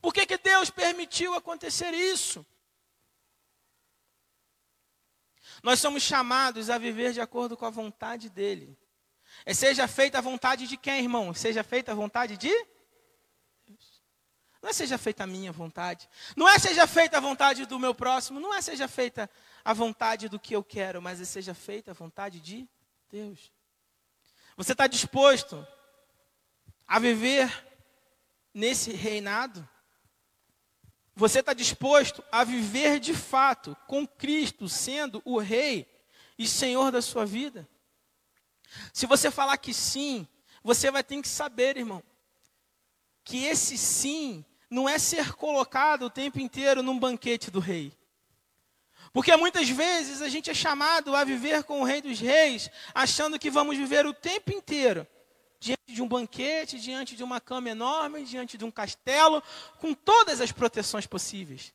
Por 0.00 0.14
que, 0.14 0.26
que 0.26 0.38
Deus 0.38 0.70
permitiu 0.70 1.34
acontecer 1.34 1.92
isso? 1.92 2.46
Nós 5.62 5.80
somos 5.80 6.02
chamados 6.02 6.70
a 6.70 6.78
viver 6.78 7.12
de 7.12 7.20
acordo 7.20 7.56
com 7.56 7.66
a 7.66 7.70
vontade 7.70 8.28
dEle. 8.28 8.78
É 9.44 9.54
seja 9.54 9.86
feita 9.86 10.18
a 10.18 10.20
vontade 10.20 10.66
de 10.66 10.76
quem, 10.76 11.02
irmão? 11.02 11.32
Seja 11.34 11.62
feita 11.62 11.92
a 11.92 11.94
vontade 11.94 12.36
de 12.36 12.48
Deus. 13.66 14.02
Não 14.60 14.70
é 14.70 14.72
seja 14.72 14.98
feita 14.98 15.24
a 15.24 15.26
minha 15.26 15.52
vontade. 15.52 16.08
Não 16.36 16.48
é 16.48 16.58
seja 16.58 16.86
feita 16.86 17.18
a 17.18 17.20
vontade 17.20 17.66
do 17.66 17.78
meu 17.78 17.94
próximo. 17.94 18.40
Não 18.40 18.52
é 18.52 18.60
seja 18.60 18.88
feita 18.88 19.30
a 19.64 19.72
vontade 19.72 20.28
do 20.28 20.38
que 20.38 20.54
eu 20.54 20.64
quero, 20.64 21.00
mas 21.00 21.20
é 21.20 21.24
seja 21.24 21.54
feita 21.54 21.92
a 21.92 21.94
vontade 21.94 22.40
de 22.40 22.68
Deus. 23.10 23.52
Você 24.56 24.72
está 24.72 24.86
disposto 24.86 25.66
a 26.86 26.98
viver 26.98 27.48
nesse 28.52 28.92
reinado? 28.92 29.68
Você 31.18 31.40
está 31.40 31.52
disposto 31.52 32.22
a 32.30 32.44
viver 32.44 33.00
de 33.00 33.12
fato 33.12 33.76
com 33.88 34.06
Cristo 34.06 34.68
sendo 34.68 35.20
o 35.24 35.36
Rei 35.36 35.84
e 36.38 36.46
Senhor 36.46 36.92
da 36.92 37.02
sua 37.02 37.26
vida? 37.26 37.68
Se 38.92 39.04
você 39.04 39.28
falar 39.28 39.56
que 39.56 39.74
sim, 39.74 40.28
você 40.62 40.92
vai 40.92 41.02
ter 41.02 41.20
que 41.20 41.26
saber, 41.26 41.76
irmão, 41.76 42.04
que 43.24 43.46
esse 43.46 43.76
sim 43.76 44.44
não 44.70 44.88
é 44.88 44.96
ser 44.96 45.32
colocado 45.34 46.04
o 46.04 46.10
tempo 46.10 46.38
inteiro 46.38 46.84
num 46.84 46.96
banquete 46.96 47.50
do 47.50 47.58
Rei. 47.58 47.92
Porque 49.12 49.34
muitas 49.34 49.68
vezes 49.68 50.22
a 50.22 50.28
gente 50.28 50.50
é 50.50 50.54
chamado 50.54 51.16
a 51.16 51.24
viver 51.24 51.64
com 51.64 51.80
o 51.80 51.84
Rei 51.84 52.00
dos 52.00 52.20
Reis, 52.20 52.70
achando 52.94 53.40
que 53.40 53.50
vamos 53.50 53.76
viver 53.76 54.06
o 54.06 54.14
tempo 54.14 54.52
inteiro 54.52 55.04
diante 55.60 55.92
de 55.92 56.02
um 56.02 56.08
banquete, 56.08 56.78
diante 56.78 57.16
de 57.16 57.22
uma 57.22 57.40
cama 57.40 57.70
enorme, 57.70 58.24
diante 58.24 58.56
de 58.56 58.64
um 58.64 58.70
castelo, 58.70 59.42
com 59.78 59.92
todas 59.94 60.40
as 60.40 60.52
proteções 60.52 61.06
possíveis. 61.06 61.72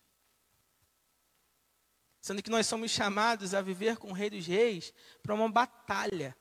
Sendo 2.22 2.42
que 2.42 2.50
nós 2.50 2.66
somos 2.66 2.92
chamados 2.92 3.54
a 3.54 3.62
viver 3.62 3.98
com 3.98 4.10
o 4.10 4.14
Rei 4.14 4.30
dos 4.30 4.48
Reis 4.48 4.94
para 5.22 5.34
uma 5.34 5.50
batalha. 5.50 6.36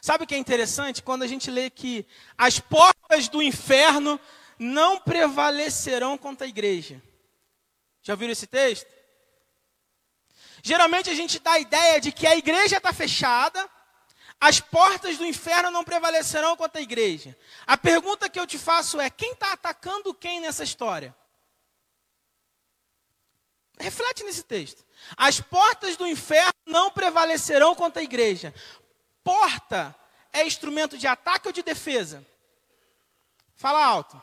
Sabe 0.00 0.24
o 0.24 0.26
que 0.26 0.34
é 0.34 0.38
interessante? 0.38 1.02
Quando 1.02 1.24
a 1.24 1.26
gente 1.26 1.50
lê 1.50 1.68
que 1.68 2.06
as 2.38 2.60
portas 2.60 3.28
do 3.28 3.42
inferno 3.42 4.20
não 4.58 5.00
prevalecerão 5.00 6.16
contra 6.16 6.46
a 6.46 6.48
igreja. 6.48 7.02
Já 8.02 8.14
viram 8.14 8.32
esse 8.32 8.46
texto? 8.46 8.86
Geralmente 10.62 11.10
a 11.10 11.14
gente 11.14 11.38
dá 11.38 11.52
a 11.52 11.58
ideia 11.58 12.00
de 12.00 12.12
que 12.12 12.26
a 12.26 12.36
igreja 12.36 12.78
está 12.78 12.92
fechada, 12.92 13.68
as 14.40 14.60
portas 14.60 15.16
do 15.16 15.24
inferno 15.24 15.70
não 15.70 15.84
prevalecerão 15.84 16.56
contra 16.56 16.80
a 16.80 16.82
igreja. 16.82 17.36
A 17.66 17.76
pergunta 17.76 18.28
que 18.28 18.38
eu 18.38 18.46
te 18.46 18.58
faço 18.58 19.00
é: 19.00 19.08
quem 19.08 19.32
está 19.32 19.52
atacando 19.52 20.14
quem 20.14 20.40
nessa 20.40 20.64
história? 20.64 21.14
Reflete 23.78 24.22
nesse 24.22 24.42
texto. 24.42 24.84
As 25.16 25.40
portas 25.40 25.96
do 25.96 26.06
inferno 26.06 26.52
não 26.66 26.90
prevalecerão 26.90 27.74
contra 27.74 28.00
a 28.00 28.04
igreja. 28.04 28.54
Porta 29.22 29.94
é 30.32 30.46
instrumento 30.46 30.96
de 30.96 31.06
ataque 31.06 31.48
ou 31.48 31.52
de 31.52 31.62
defesa? 31.62 32.24
Fala 33.56 33.84
alto. 33.84 34.20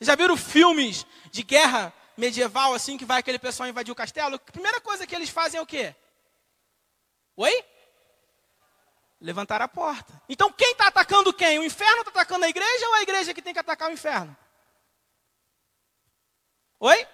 Já 0.00 0.14
viram 0.14 0.36
filmes 0.36 1.06
de 1.30 1.42
guerra 1.42 1.92
medieval 2.16 2.74
assim 2.74 2.98
que 2.98 3.04
vai 3.04 3.20
aquele 3.20 3.38
pessoal 3.38 3.68
invadir 3.68 3.92
o 3.92 3.96
castelo? 3.96 4.36
A 4.36 4.38
primeira 4.38 4.80
coisa 4.80 5.06
que 5.06 5.14
eles 5.14 5.30
fazem 5.30 5.58
é 5.58 5.62
o 5.62 5.66
quê? 5.66 5.94
Oi? 7.36 7.64
Levantar 9.20 9.60
a 9.60 9.68
porta. 9.68 10.20
Então 10.28 10.50
quem 10.52 10.72
está 10.72 10.88
atacando 10.88 11.32
quem? 11.32 11.58
O 11.58 11.64
inferno 11.64 12.00
está 12.00 12.10
atacando 12.10 12.44
a 12.44 12.48
igreja 12.48 12.88
ou 12.88 12.94
a 12.94 13.02
igreja 13.02 13.34
que 13.34 13.42
tem 13.42 13.52
que 13.52 13.58
atacar 13.58 13.90
o 13.90 13.92
inferno? 13.92 14.36
Oi? 16.80 17.06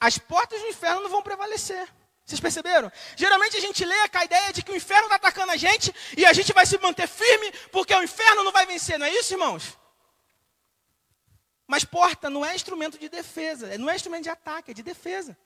As 0.00 0.18
portas 0.18 0.60
do 0.60 0.66
inferno 0.66 1.02
não 1.02 1.10
vão 1.10 1.22
prevalecer. 1.22 1.88
Vocês 2.24 2.40
perceberam? 2.40 2.90
Geralmente 3.14 3.56
a 3.56 3.60
gente 3.60 3.84
lê 3.84 4.08
com 4.08 4.18
a 4.18 4.24
ideia 4.24 4.52
de 4.52 4.62
que 4.62 4.72
o 4.72 4.76
inferno 4.76 5.04
está 5.04 5.14
atacando 5.14 5.52
a 5.52 5.56
gente 5.56 5.94
e 6.16 6.26
a 6.26 6.32
gente 6.32 6.52
vai 6.52 6.66
se 6.66 6.76
manter 6.78 7.06
firme 7.06 7.52
porque 7.70 7.94
o 7.94 8.02
inferno 8.02 8.42
não 8.42 8.50
vai 8.50 8.66
vencer, 8.66 8.98
não 8.98 9.06
é 9.06 9.14
isso, 9.14 9.32
irmãos? 9.32 9.78
Mas 11.68 11.84
porta 11.84 12.28
não 12.28 12.44
é 12.44 12.54
instrumento 12.54 12.98
de 12.98 13.08
defesa, 13.08 13.78
não 13.78 13.88
é 13.88 13.94
instrumento 13.94 14.24
de 14.24 14.30
ataque, 14.30 14.72
é 14.72 14.74
de 14.74 14.82
defesa. 14.82 15.38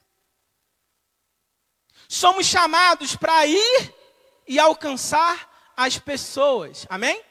Somos 2.08 2.46
chamados 2.46 3.16
para 3.16 3.46
ir 3.46 3.94
e 4.46 4.58
alcançar 4.58 5.48
as 5.76 5.98
pessoas. 5.98 6.86
Amém? 6.88 7.22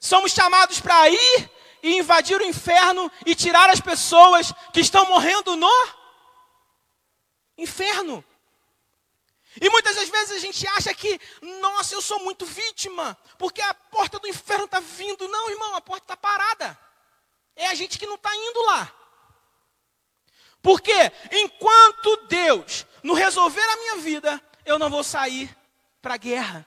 Somos 0.00 0.32
chamados 0.32 0.80
para 0.80 1.08
ir 1.08 1.50
e 1.82 1.98
invadir 1.98 2.40
o 2.40 2.44
inferno 2.44 3.10
e 3.24 3.34
tirar 3.34 3.70
as 3.70 3.80
pessoas 3.80 4.52
que 4.72 4.80
estão 4.80 5.06
morrendo 5.06 5.56
no 5.56 5.88
inferno. 7.58 8.24
E 9.60 9.70
muitas 9.70 9.96
das 9.96 10.08
vezes 10.08 10.36
a 10.36 10.38
gente 10.38 10.66
acha 10.68 10.92
que, 10.92 11.18
nossa, 11.60 11.94
eu 11.94 12.02
sou 12.02 12.20
muito 12.20 12.44
vítima, 12.44 13.16
porque 13.38 13.62
a 13.62 13.72
porta 13.72 14.18
do 14.18 14.28
inferno 14.28 14.66
está 14.66 14.80
vindo. 14.80 15.26
Não, 15.28 15.50
irmão, 15.50 15.74
a 15.74 15.80
porta 15.80 16.04
está 16.04 16.16
parada. 16.16 16.78
É 17.54 17.68
a 17.68 17.74
gente 17.74 17.98
que 17.98 18.06
não 18.06 18.16
está 18.16 18.34
indo 18.34 18.62
lá. 18.62 18.92
Porque 20.66 21.12
enquanto 21.30 22.26
Deus 22.26 22.84
não 23.00 23.14
resolver 23.14 23.62
a 23.62 23.76
minha 23.76 23.96
vida, 23.98 24.42
eu 24.64 24.80
não 24.80 24.90
vou 24.90 25.04
sair 25.04 25.56
para 26.02 26.14
a 26.14 26.16
guerra. 26.16 26.66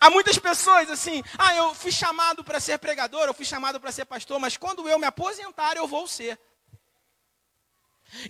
Há 0.00 0.08
muitas 0.08 0.38
pessoas 0.38 0.90
assim, 0.90 1.22
ah, 1.36 1.54
eu 1.54 1.74
fui 1.74 1.92
chamado 1.92 2.42
para 2.42 2.60
ser 2.60 2.78
pregador, 2.78 3.26
eu 3.26 3.34
fui 3.34 3.44
chamado 3.44 3.78
para 3.78 3.92
ser 3.92 4.06
pastor, 4.06 4.38
mas 4.38 4.56
quando 4.56 4.88
eu 4.88 4.98
me 4.98 5.04
aposentar, 5.04 5.76
eu 5.76 5.86
vou 5.86 6.06
ser. 6.06 6.40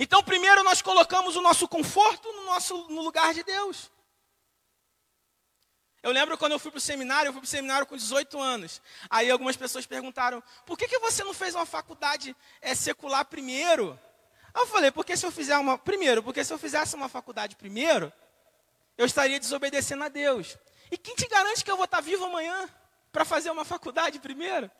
Então, 0.00 0.24
primeiro 0.24 0.64
nós 0.64 0.82
colocamos 0.82 1.36
o 1.36 1.40
nosso 1.40 1.68
conforto 1.68 2.26
no, 2.32 2.46
nosso, 2.46 2.88
no 2.88 3.00
lugar 3.00 3.32
de 3.32 3.44
Deus. 3.44 3.92
Eu 6.06 6.12
lembro 6.12 6.38
quando 6.38 6.52
eu 6.52 6.58
fui 6.60 6.70
para 6.70 6.78
o 6.78 6.80
seminário, 6.80 7.30
eu 7.30 7.32
fui 7.32 7.40
para 7.40 7.48
o 7.48 7.50
seminário 7.50 7.84
com 7.84 7.96
18 7.96 8.40
anos. 8.40 8.80
Aí 9.10 9.28
algumas 9.28 9.56
pessoas 9.56 9.86
perguntaram, 9.86 10.40
por 10.64 10.78
que, 10.78 10.86
que 10.86 11.00
você 11.00 11.24
não 11.24 11.34
fez 11.34 11.52
uma 11.52 11.66
faculdade 11.66 12.36
é, 12.60 12.76
secular 12.76 13.24
primeiro? 13.24 13.98
Aí 14.54 14.62
eu 14.62 14.68
falei, 14.68 14.92
porque 14.92 15.16
se 15.16 15.26
eu 15.26 15.32
fizer 15.32 15.58
uma. 15.58 15.76
Primeiro, 15.76 16.22
porque 16.22 16.44
se 16.44 16.52
eu 16.52 16.58
fizesse 16.58 16.94
uma 16.94 17.08
faculdade 17.08 17.56
primeiro, 17.56 18.12
eu 18.96 19.04
estaria 19.04 19.40
desobedecendo 19.40 20.04
a 20.04 20.08
Deus. 20.08 20.56
E 20.92 20.96
quem 20.96 21.16
te 21.16 21.26
garante 21.26 21.64
que 21.64 21.70
eu 21.72 21.76
vou 21.76 21.86
estar 21.86 22.00
vivo 22.00 22.24
amanhã 22.24 22.68
para 23.10 23.24
fazer 23.24 23.50
uma 23.50 23.64
faculdade 23.64 24.20
primeiro? 24.20 24.70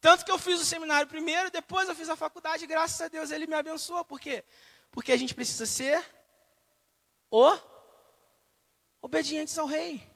Tanto 0.00 0.24
que 0.24 0.30
eu 0.30 0.38
fiz 0.38 0.60
o 0.60 0.64
seminário 0.64 1.08
primeiro, 1.08 1.50
depois 1.50 1.88
eu 1.88 1.96
fiz 1.96 2.08
a 2.08 2.14
faculdade, 2.14 2.62
e 2.62 2.68
graças 2.68 3.00
a 3.00 3.08
Deus 3.08 3.32
ele 3.32 3.48
me 3.48 3.56
abençoou. 3.56 4.04
Por 4.04 4.20
quê? 4.20 4.44
Porque 4.92 5.10
a 5.10 5.16
gente 5.16 5.34
precisa 5.34 5.66
ser 5.66 6.00
o 7.28 7.58
obedientes 9.00 9.58
ao 9.58 9.66
rei. 9.66 10.06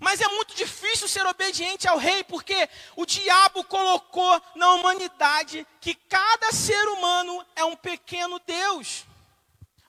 Mas 0.00 0.20
é 0.20 0.28
muito 0.28 0.54
difícil 0.54 1.08
ser 1.08 1.26
obediente 1.26 1.88
ao 1.88 1.98
rei, 1.98 2.22
porque 2.22 2.68
o 2.94 3.04
diabo 3.04 3.64
colocou 3.64 4.40
na 4.54 4.74
humanidade 4.74 5.66
que 5.80 5.94
cada 5.94 6.52
ser 6.52 6.86
humano 6.88 7.44
é 7.56 7.64
um 7.64 7.74
pequeno 7.74 8.38
Deus. 8.46 9.04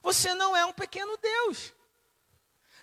Você 0.02 0.34
não 0.34 0.56
é 0.56 0.64
um 0.66 0.72
pequeno 0.72 1.16
Deus. 1.18 1.72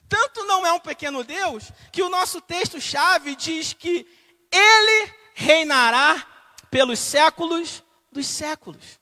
Tanto 0.07 0.45
não 0.45 0.65
é 0.65 0.71
um 0.71 0.79
pequeno 0.79 1.23
Deus, 1.23 1.71
que 1.91 2.01
o 2.01 2.09
nosso 2.09 2.39
texto-chave 2.39 3.35
diz 3.35 3.73
que 3.73 4.07
ele 4.49 5.13
reinará 5.35 6.25
pelos 6.71 6.99
séculos 6.99 7.83
dos 8.11 8.25
séculos. 8.25 8.99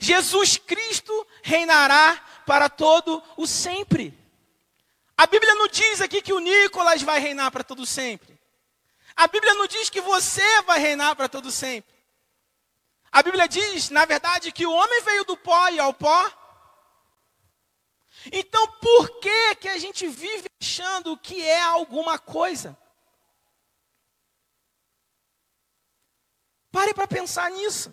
Jesus 0.00 0.56
Cristo 0.56 1.26
reinará 1.42 2.16
para 2.46 2.68
todo 2.68 3.22
o 3.36 3.46
sempre. 3.46 4.16
A 5.18 5.26
Bíblia 5.26 5.52
não 5.56 5.66
diz 5.66 6.00
aqui 6.00 6.22
que 6.22 6.32
o 6.32 6.38
Nicolas 6.38 7.02
vai 7.02 7.18
reinar 7.18 7.50
para 7.50 7.64
todo 7.64 7.84
sempre. 7.84 8.38
A 9.16 9.26
Bíblia 9.26 9.52
não 9.54 9.66
diz 9.66 9.90
que 9.90 10.00
você 10.00 10.62
vai 10.62 10.78
reinar 10.78 11.16
para 11.16 11.28
todo 11.28 11.50
sempre. 11.50 11.92
A 13.10 13.20
Bíblia 13.20 13.48
diz, 13.48 13.90
na 13.90 14.04
verdade, 14.04 14.52
que 14.52 14.64
o 14.64 14.70
homem 14.70 15.02
veio 15.02 15.24
do 15.24 15.36
pó 15.36 15.70
e 15.70 15.80
ao 15.80 15.92
pó. 15.92 16.32
Então, 18.30 18.64
por 18.80 19.18
que 19.18 19.56
que 19.56 19.68
a 19.68 19.76
gente 19.76 20.06
vive 20.06 20.46
achando 20.62 21.18
que 21.18 21.42
é 21.42 21.62
alguma 21.62 22.16
coisa? 22.16 22.78
Pare 26.70 26.94
para 26.94 27.08
pensar 27.08 27.50
nisso. 27.50 27.92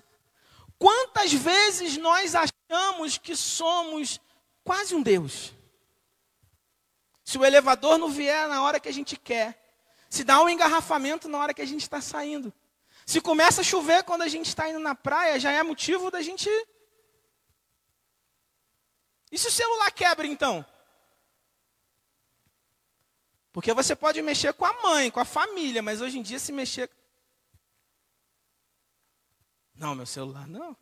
Quantas 0.77 1.33
vezes 1.33 1.97
nós 1.97 2.35
achamos 2.35 3.17
que 3.17 3.35
somos 3.35 4.21
quase 4.63 4.93
um 4.93 5.01
Deus? 5.01 5.54
Se 7.25 7.39
o 7.39 7.43
elevador 7.43 7.97
não 7.97 8.07
vier 8.07 8.47
na 8.47 8.61
hora 8.61 8.79
que 8.79 8.87
a 8.87 8.93
gente 8.93 9.17
quer, 9.17 9.59
se 10.07 10.23
dá 10.23 10.39
um 10.41 10.47
engarrafamento 10.47 11.27
na 11.27 11.39
hora 11.39 11.55
que 11.55 11.61
a 11.61 11.65
gente 11.65 11.81
está 11.81 11.99
saindo, 11.99 12.53
se 13.03 13.19
começa 13.19 13.61
a 13.61 13.63
chover 13.63 14.03
quando 14.03 14.21
a 14.21 14.27
gente 14.27 14.47
está 14.47 14.69
indo 14.69 14.79
na 14.79 14.93
praia, 14.93 15.39
já 15.39 15.51
é 15.51 15.63
motivo 15.63 16.11
da 16.11 16.21
gente. 16.21 16.47
E 19.31 19.39
se 19.39 19.47
o 19.47 19.51
celular 19.51 19.91
quebra 19.91 20.27
então? 20.27 20.63
Porque 23.51 23.73
você 23.73 23.95
pode 23.95 24.21
mexer 24.21 24.53
com 24.53 24.65
a 24.65 24.73
mãe, 24.83 25.09
com 25.09 25.19
a 25.19 25.25
família, 25.25 25.81
mas 25.81 26.01
hoje 26.01 26.19
em 26.19 26.21
dia 26.21 26.37
se 26.37 26.51
mexer. 26.51 26.91
Não, 29.73 29.95
meu 29.95 30.05
celular 30.05 30.47
não. 30.47 30.77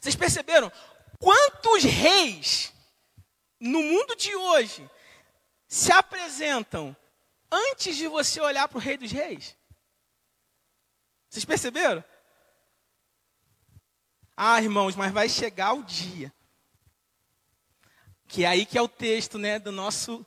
Vocês 0.00 0.16
perceberam 0.16 0.72
quantos 1.20 1.84
reis 1.84 2.72
no 3.60 3.82
mundo 3.82 4.16
de 4.16 4.34
hoje 4.34 4.90
se 5.68 5.92
apresentam 5.92 6.96
antes 7.52 7.94
de 7.94 8.08
você 8.08 8.40
olhar 8.40 8.66
para 8.66 8.78
o 8.78 8.80
Rei 8.80 8.96
dos 8.96 9.12
Reis? 9.12 9.56
Vocês 11.28 11.44
perceberam? 11.44 12.02
Ah, 14.36 14.60
irmãos, 14.60 14.96
mas 14.96 15.12
vai 15.12 15.28
chegar 15.28 15.74
o 15.74 15.84
dia. 15.84 16.32
Que 18.26 18.44
é 18.44 18.48
aí 18.48 18.64
que 18.64 18.78
é 18.78 18.82
o 18.82 18.88
texto, 18.88 19.38
né, 19.38 19.58
do 19.58 19.70
nosso 19.70 20.26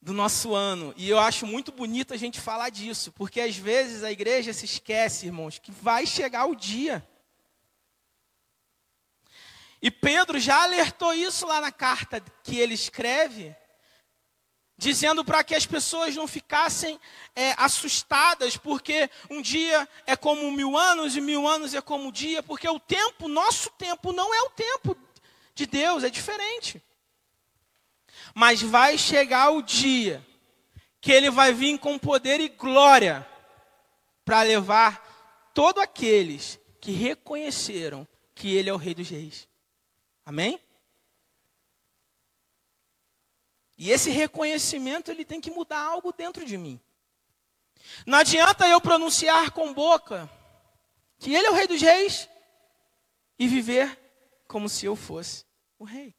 do 0.00 0.12
nosso 0.12 0.54
ano. 0.54 0.94
E 0.96 1.08
eu 1.08 1.18
acho 1.18 1.46
muito 1.46 1.70
bonito 1.70 2.14
a 2.14 2.16
gente 2.16 2.40
falar 2.40 2.70
disso, 2.70 3.12
porque 3.12 3.40
às 3.40 3.56
vezes 3.56 4.02
a 4.02 4.10
igreja 4.10 4.52
se 4.52 4.64
esquece, 4.64 5.26
irmãos, 5.26 5.58
que 5.58 5.70
vai 5.70 6.06
chegar 6.06 6.46
o 6.46 6.56
dia. 6.56 7.06
E 9.80 9.90
Pedro 9.90 10.38
já 10.40 10.62
alertou 10.62 11.14
isso 11.14 11.46
lá 11.46 11.60
na 11.60 11.70
carta 11.70 12.20
que 12.42 12.58
ele 12.58 12.74
escreve, 12.74 13.54
dizendo 14.76 15.24
para 15.24 15.44
que 15.44 15.54
as 15.54 15.66
pessoas 15.66 16.16
não 16.16 16.26
ficassem 16.26 17.00
é, 17.34 17.54
assustadas, 17.56 18.56
porque 18.56 19.08
um 19.30 19.40
dia 19.40 19.88
é 20.06 20.16
como 20.16 20.50
mil 20.50 20.76
anos 20.76 21.16
e 21.16 21.20
mil 21.20 21.46
anos 21.46 21.74
é 21.74 21.80
como 21.80 22.08
um 22.08 22.12
dia, 22.12 22.42
porque 22.42 22.68
o 22.68 22.80
tempo, 22.80 23.28
nosso 23.28 23.70
tempo, 23.70 24.12
não 24.12 24.34
é 24.34 24.42
o 24.42 24.50
tempo 24.50 24.96
de 25.54 25.66
Deus, 25.66 26.02
é 26.02 26.10
diferente. 26.10 26.82
Mas 28.34 28.60
vai 28.60 28.98
chegar 28.98 29.50
o 29.50 29.62
dia 29.62 30.24
que 31.00 31.12
ele 31.12 31.30
vai 31.30 31.52
vir 31.52 31.78
com 31.78 31.98
poder 31.98 32.40
e 32.40 32.48
glória 32.48 33.26
para 34.24 34.42
levar 34.42 35.50
todos 35.54 35.82
aqueles 35.82 36.58
que 36.80 36.92
reconheceram 36.92 38.06
que 38.34 38.54
ele 38.54 38.68
é 38.68 38.72
o 38.72 38.76
Rei 38.76 38.94
dos 38.94 39.08
Reis. 39.08 39.48
Amém? 40.28 40.60
E 43.78 43.90
esse 43.90 44.10
reconhecimento 44.10 45.10
ele 45.10 45.24
tem 45.24 45.40
que 45.40 45.50
mudar 45.50 45.80
algo 45.80 46.12
dentro 46.12 46.44
de 46.44 46.58
mim. 46.58 46.78
Não 48.04 48.18
adianta 48.18 48.68
eu 48.68 48.78
pronunciar 48.78 49.52
com 49.52 49.72
boca 49.72 50.30
que 51.18 51.34
ele 51.34 51.46
é 51.46 51.50
o 51.50 51.54
rei 51.54 51.66
dos 51.66 51.80
reis 51.80 52.28
e 53.38 53.48
viver 53.48 53.98
como 54.46 54.68
se 54.68 54.84
eu 54.84 54.94
fosse 54.94 55.46
o 55.78 55.84
rei. 55.84 56.14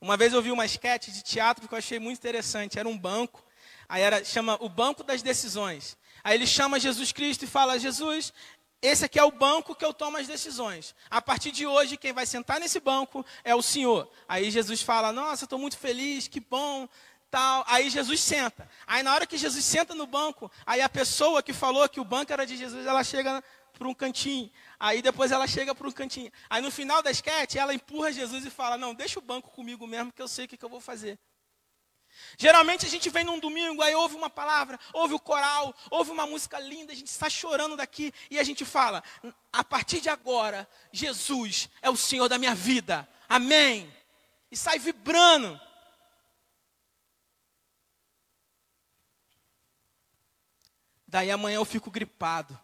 Uma 0.00 0.16
vez 0.16 0.32
eu 0.32 0.40
vi 0.40 0.50
uma 0.50 0.64
esquete 0.64 1.12
de 1.12 1.22
teatro 1.22 1.68
que 1.68 1.74
eu 1.74 1.78
achei 1.78 1.98
muito 1.98 2.16
interessante. 2.16 2.78
Era 2.78 2.88
um 2.88 2.96
banco, 2.96 3.44
aí 3.86 4.00
era 4.00 4.24
chama 4.24 4.56
o 4.62 4.68
banco 4.70 5.04
das 5.04 5.20
decisões. 5.20 5.94
Aí 6.24 6.36
ele 6.36 6.46
chama 6.46 6.78
Jesus 6.78 7.12
Cristo 7.12 7.44
e 7.44 7.48
fala: 7.48 7.78
Jesus, 7.78 8.32
esse 8.82 9.04
aqui 9.04 9.16
é 9.16 9.22
o 9.22 9.30
banco 9.30 9.76
que 9.76 9.84
eu 9.84 9.94
tomo 9.94 10.16
as 10.16 10.26
decisões. 10.26 10.92
A 11.08 11.22
partir 11.22 11.52
de 11.52 11.64
hoje, 11.64 11.96
quem 11.96 12.12
vai 12.12 12.26
sentar 12.26 12.58
nesse 12.58 12.80
banco 12.80 13.24
é 13.44 13.54
o 13.54 13.62
Senhor. 13.62 14.10
Aí 14.26 14.50
Jesus 14.50 14.82
fala: 14.82 15.12
Nossa, 15.12 15.44
estou 15.44 15.58
muito 15.58 15.78
feliz, 15.78 16.26
que 16.26 16.40
bom, 16.40 16.88
tal. 17.30 17.64
Aí 17.68 17.88
Jesus 17.88 18.20
senta. 18.20 18.68
Aí 18.84 19.04
na 19.04 19.14
hora 19.14 19.24
que 19.24 19.38
Jesus 19.38 19.64
senta 19.64 19.94
no 19.94 20.04
banco, 20.04 20.50
aí 20.66 20.80
a 20.80 20.88
pessoa 20.88 21.44
que 21.44 21.52
falou 21.52 21.88
que 21.88 22.00
o 22.00 22.04
banco 22.04 22.32
era 22.32 22.44
de 22.44 22.56
Jesus, 22.56 22.84
ela 22.84 23.04
chega 23.04 23.42
para 23.78 23.88
um 23.88 23.94
cantinho. 23.94 24.50
Aí 24.80 25.00
depois 25.00 25.30
ela 25.30 25.46
chega 25.46 25.74
para 25.74 25.86
um 25.86 25.92
cantinho. 25.92 26.32
Aí 26.50 26.60
no 26.60 26.70
final 26.70 27.00
da 27.04 27.10
esquete, 27.12 27.60
ela 27.60 27.72
empurra 27.72 28.10
Jesus 28.10 28.44
e 28.44 28.50
fala: 28.50 28.76
Não, 28.76 28.92
deixa 28.92 29.20
o 29.20 29.22
banco 29.22 29.48
comigo 29.50 29.86
mesmo, 29.86 30.12
que 30.12 30.20
eu 30.20 30.28
sei 30.28 30.46
o 30.46 30.48
que, 30.48 30.56
que 30.56 30.64
eu 30.64 30.68
vou 30.68 30.80
fazer. 30.80 31.20
Geralmente 32.36 32.86
a 32.86 32.88
gente 32.88 33.08
vem 33.10 33.24
num 33.24 33.38
domingo, 33.38 33.82
aí 33.82 33.94
ouve 33.94 34.16
uma 34.16 34.30
palavra, 34.30 34.78
ouve 34.92 35.14
o 35.14 35.20
coral, 35.20 35.74
ouve 35.90 36.10
uma 36.10 36.26
música 36.26 36.58
linda, 36.58 36.92
a 36.92 36.96
gente 36.96 37.08
está 37.08 37.28
chorando 37.28 37.76
daqui 37.76 38.12
e 38.30 38.38
a 38.38 38.44
gente 38.44 38.64
fala: 38.64 39.02
a 39.52 39.62
partir 39.62 40.00
de 40.00 40.08
agora, 40.08 40.68
Jesus 40.92 41.68
é 41.80 41.90
o 41.90 41.96
Senhor 41.96 42.28
da 42.28 42.38
minha 42.38 42.54
vida, 42.54 43.08
amém. 43.28 43.92
E 44.50 44.56
sai 44.56 44.78
vibrando. 44.78 45.60
Daí 51.06 51.30
amanhã 51.30 51.56
eu 51.56 51.64
fico 51.64 51.90
gripado. 51.90 52.58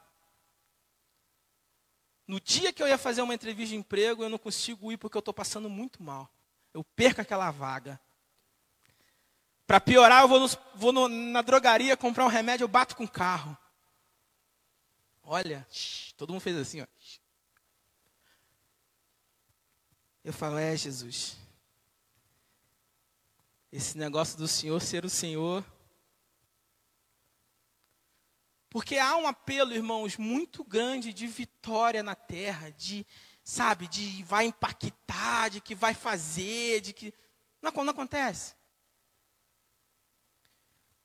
No 2.27 2.39
dia 2.39 2.73
que 2.73 2.83
eu 2.83 2.89
ia 2.89 2.99
fazer 2.99 3.23
uma 3.23 3.35
entrevista 3.35 3.75
de 3.75 3.77
emprego, 3.77 4.23
eu 4.23 4.29
não 4.29 4.39
consigo 4.39 4.93
ir 4.93 4.99
porque 4.99 5.17
eu 5.17 5.21
estou 5.21 5.33
passando 5.33 5.69
muito 5.71 6.03
mal. 6.03 6.31
Eu 6.75 6.85
perco 6.85 7.23
aquela 7.23 7.51
vaga. 7.51 7.99
Para 9.69 9.83
piorar, 9.83 10.23
eu 10.23 10.29
vou, 10.29 10.49
vou 10.75 10.93
no, 10.93 11.09
na 11.09 11.43
drogaria 11.43 11.95
comprar 11.95 12.25
um 12.25 12.29
remédio, 12.29 12.65
eu 12.65 12.69
bato 12.69 12.97
com 12.97 13.05
o 13.05 13.09
carro. 13.09 13.55
Olha, 15.23 15.69
todo 16.17 16.33
mundo 16.33 16.41
fez 16.41 16.57
assim, 16.57 16.81
ó. 16.81 16.87
Eu 20.25 20.33
falo, 20.33 20.57
é 20.57 20.75
Jesus. 20.75 21.37
Esse 23.71 23.99
negócio 23.99 24.39
do 24.39 24.49
Senhor 24.49 24.81
ser 24.81 25.05
o 25.05 25.11
Senhor. 25.11 25.63
Porque 28.71 28.97
há 28.97 29.19
um 29.19 29.27
apelo, 29.27 29.75
irmãos, 29.75 30.17
muito 30.17 30.65
grande 30.65 31.13
de 31.13 31.27
vitória 31.27 32.03
na 32.03 32.15
terra, 32.15 32.71
de, 32.71 33.07
sabe, 33.45 33.87
de 33.87 34.23
vai 34.23 34.47
impactar, 34.47 35.51
de 35.51 35.61
que 35.61 35.75
vai 35.75 35.93
fazer, 35.93 36.81
de 36.81 36.95
que. 36.95 37.13
Não, 37.61 37.71
não 37.71 37.91
acontece 37.91 38.57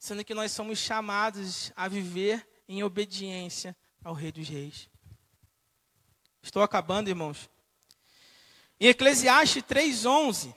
sendo 0.04 0.26
que 0.26 0.34
nós 0.34 0.52
somos 0.52 0.80
chamados 0.80 1.72
a 1.78 1.88
viver 1.88 2.46
em 2.68 2.84
obediência 2.84 3.74
ao 4.04 4.14
Rei 4.14 4.34
dos 4.34 4.50
Reis. 4.50 4.90
Estou 6.42 6.62
acabando, 6.62 7.08
irmãos. 7.08 7.50
Em 8.78 8.88
Eclesiastes 8.88 9.64
3:11, 9.64 10.54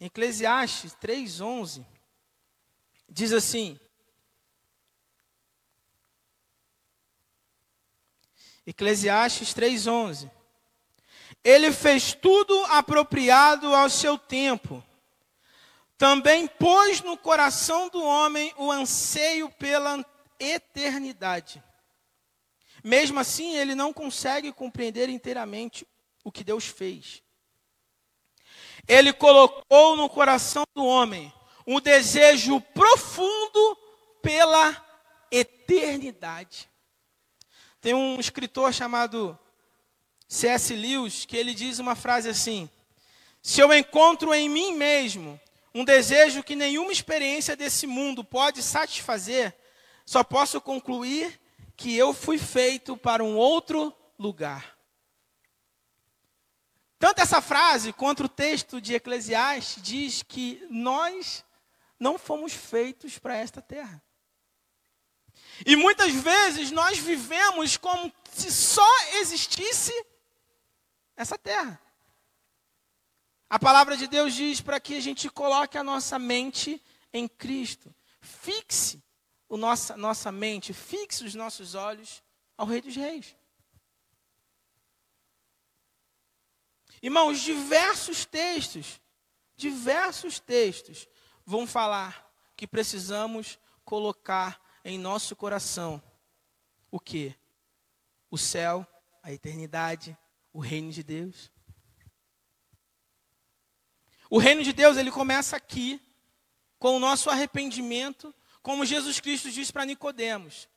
em 0.00 0.06
Eclesiastes 0.06 0.94
3:11 0.94 1.84
diz 3.06 3.30
assim: 3.34 3.78
Eclesiastes 8.66 9.52
3:11 9.52 10.30
Ele 11.44 11.72
fez 11.72 12.14
tudo 12.14 12.64
apropriado 12.70 13.74
ao 13.74 13.90
seu 13.90 14.16
tempo 14.16 14.82
também 16.02 16.48
pôs 16.48 17.00
no 17.00 17.16
coração 17.16 17.88
do 17.88 18.02
homem 18.02 18.52
o 18.56 18.72
anseio 18.72 19.48
pela 19.50 20.04
eternidade. 20.36 21.62
Mesmo 22.82 23.20
assim, 23.20 23.54
ele 23.56 23.76
não 23.76 23.92
consegue 23.92 24.50
compreender 24.50 25.08
inteiramente 25.08 25.86
o 26.24 26.32
que 26.32 26.42
Deus 26.42 26.66
fez. 26.66 27.22
Ele 28.88 29.12
colocou 29.12 29.96
no 29.96 30.08
coração 30.08 30.64
do 30.74 30.84
homem 30.84 31.32
um 31.64 31.80
desejo 31.80 32.60
profundo 32.60 33.78
pela 34.20 34.84
eternidade. 35.30 36.68
Tem 37.80 37.94
um 37.94 38.18
escritor 38.18 38.74
chamado 38.74 39.38
C.S. 40.26 40.74
Lewis 40.74 41.24
que 41.24 41.36
ele 41.36 41.54
diz 41.54 41.78
uma 41.78 41.94
frase 41.94 42.28
assim: 42.28 42.68
Se 43.40 43.60
eu 43.60 43.72
encontro 43.72 44.34
em 44.34 44.48
mim 44.48 44.74
mesmo 44.74 45.40
um 45.74 45.84
desejo 45.84 46.42
que 46.42 46.54
nenhuma 46.54 46.92
experiência 46.92 47.56
desse 47.56 47.86
mundo 47.86 48.22
pode 48.22 48.62
satisfazer, 48.62 49.56
só 50.04 50.22
posso 50.22 50.60
concluir 50.60 51.40
que 51.76 51.96
eu 51.96 52.12
fui 52.12 52.38
feito 52.38 52.96
para 52.96 53.24
um 53.24 53.36
outro 53.36 53.94
lugar. 54.18 54.78
Tanto 56.98 57.20
essa 57.20 57.40
frase 57.40 57.92
quanto 57.92 58.24
o 58.24 58.28
texto 58.28 58.80
de 58.80 58.94
Eclesiastes 58.94 59.82
diz 59.82 60.22
que 60.22 60.64
nós 60.70 61.44
não 61.98 62.18
fomos 62.18 62.52
feitos 62.52 63.18
para 63.18 63.36
esta 63.36 63.60
terra. 63.60 64.00
E 65.66 65.74
muitas 65.74 66.12
vezes 66.12 66.70
nós 66.70 66.98
vivemos 66.98 67.76
como 67.76 68.12
se 68.32 68.52
só 68.52 68.88
existisse 69.14 69.92
essa 71.16 71.36
terra. 71.36 71.80
A 73.52 73.58
palavra 73.58 73.98
de 73.98 74.06
Deus 74.06 74.32
diz 74.32 74.62
para 74.62 74.80
que 74.80 74.96
a 74.96 75.00
gente 75.00 75.28
coloque 75.28 75.76
a 75.76 75.84
nossa 75.84 76.18
mente 76.18 76.82
em 77.12 77.28
Cristo. 77.28 77.94
Fixe 78.18 79.04
o 79.46 79.58
nossa, 79.58 79.94
nossa 79.94 80.32
mente, 80.32 80.72
fixe 80.72 81.22
os 81.22 81.34
nossos 81.34 81.74
olhos 81.74 82.22
ao 82.56 82.66
Rei 82.66 82.80
dos 82.80 82.96
Reis. 82.96 83.36
Irmãos, 87.02 87.40
diversos 87.40 88.24
textos, 88.24 88.98
diversos 89.54 90.40
textos 90.40 91.06
vão 91.44 91.66
falar 91.66 92.26
que 92.56 92.66
precisamos 92.66 93.58
colocar 93.84 94.58
em 94.82 94.98
nosso 94.98 95.36
coração 95.36 96.02
o 96.90 96.98
que? 96.98 97.36
O 98.30 98.38
céu, 98.38 98.86
a 99.22 99.30
eternidade, 99.30 100.16
o 100.54 100.58
reino 100.58 100.90
de 100.90 101.02
Deus. 101.02 101.52
O 104.32 104.38
reino 104.38 104.64
de 104.64 104.72
Deus, 104.72 104.96
ele 104.96 105.10
começa 105.10 105.56
aqui, 105.56 106.00
com 106.78 106.96
o 106.96 106.98
nosso 106.98 107.28
arrependimento, 107.28 108.34
como 108.62 108.86
Jesus 108.86 109.20
Cristo 109.20 109.50
diz 109.50 109.70
para 109.70 109.84
Nicodemos. 109.84 110.70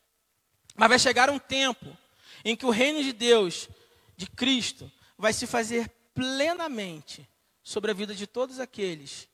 Mas 0.76 0.90
vai 0.90 1.00
chegar 1.00 1.30
um 1.30 1.40
tempo 1.40 1.98
em 2.44 2.54
que 2.54 2.66
o 2.66 2.70
reino 2.70 3.02
de 3.02 3.14
Deus, 3.14 3.70
de 4.18 4.28
Cristo, 4.28 4.92
vai 5.18 5.32
se 5.32 5.48
fazer 5.48 5.88
plenamente 6.14 7.26
sobre 7.64 7.92
a 7.92 7.94
vida 7.94 8.14
de 8.14 8.28
todos 8.28 8.60
aqueles 8.60 9.26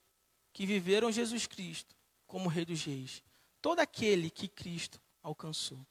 que 0.54 0.68
viveram 0.68 1.12
Jesus 1.12 1.48
Cristo 1.48 1.96
como 2.28 2.48
Rei 2.48 2.64
dos 2.64 2.84
Reis. 2.84 3.24
Todo 3.60 3.80
aquele 3.80 4.30
que 4.30 4.48
Cristo 4.48 5.02
alcançou. 5.24 5.84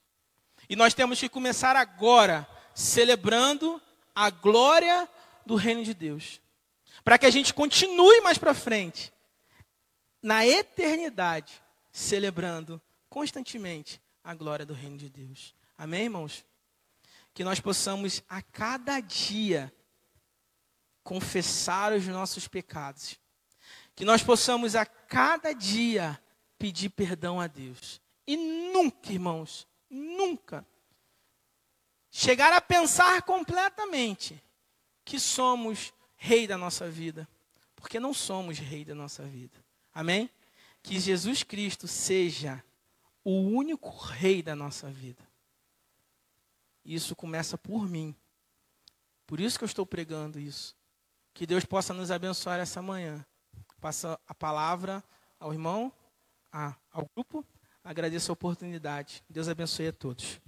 E 0.69 0.75
nós 0.77 0.93
temos 0.93 1.19
que 1.19 1.27
começar 1.27 1.75
agora 1.75 2.47
celebrando 2.73 3.81
a 4.15 4.29
glória 4.29 5.05
do 5.45 5.55
reino 5.55 5.83
de 5.83 5.93
Deus. 5.93 6.39
Para 7.03 7.17
que 7.17 7.25
a 7.25 7.29
gente 7.29 7.53
continue 7.53 8.21
mais 8.21 8.37
para 8.37 8.53
frente, 8.53 9.11
na 10.21 10.45
eternidade, 10.45 11.61
celebrando 11.91 12.81
constantemente 13.09 14.01
a 14.23 14.33
glória 14.33 14.65
do 14.65 14.73
reino 14.73 14.97
de 14.97 15.09
Deus. 15.09 15.55
Amém, 15.77 16.03
irmãos? 16.03 16.45
Que 17.33 17.43
nós 17.43 17.59
possamos 17.59 18.21
a 18.29 18.41
cada 18.41 18.99
dia 18.99 19.73
confessar 21.03 21.93
os 21.93 22.05
nossos 22.07 22.47
pecados. 22.47 23.19
Que 23.95 24.05
nós 24.05 24.21
possamos 24.21 24.75
a 24.75 24.85
cada 24.85 25.53
dia 25.53 26.21
pedir 26.57 26.89
perdão 26.89 27.39
a 27.39 27.47
Deus. 27.47 27.99
E 28.27 28.37
nunca, 28.37 29.11
irmãos, 29.11 29.67
nunca 29.89 30.65
chegar 32.11 32.51
a 32.53 32.61
pensar 32.61 33.21
completamente 33.23 34.41
que 35.03 35.19
somos 35.19 35.93
rei 36.23 36.45
da 36.45 36.55
nossa 36.55 36.87
vida, 36.87 37.27
porque 37.75 37.99
não 37.99 38.13
somos 38.13 38.59
rei 38.59 38.85
da 38.85 38.93
nossa 38.93 39.23
vida. 39.23 39.57
Amém? 39.91 40.29
Que 40.83 40.99
Jesus 40.99 41.41
Cristo 41.41 41.87
seja 41.87 42.63
o 43.23 43.31
único 43.31 43.89
rei 43.89 44.43
da 44.43 44.55
nossa 44.55 44.87
vida. 44.87 45.27
Isso 46.85 47.15
começa 47.15 47.57
por 47.57 47.89
mim. 47.89 48.15
Por 49.25 49.39
isso 49.39 49.57
que 49.57 49.63
eu 49.63 49.67
estou 49.67 49.83
pregando 49.83 50.39
isso. 50.39 50.75
Que 51.33 51.47
Deus 51.47 51.65
possa 51.65 51.91
nos 51.91 52.11
abençoar 52.11 52.59
essa 52.59 52.83
manhã. 52.83 53.25
Passa 53.79 54.19
a 54.27 54.35
palavra 54.35 55.03
ao 55.39 55.51
irmão, 55.51 55.91
ao 56.91 57.09
grupo. 57.15 57.43
Agradeço 57.83 58.31
a 58.31 58.33
oportunidade. 58.33 59.23
Deus 59.27 59.47
abençoe 59.47 59.87
a 59.87 59.93
todos. 59.93 60.39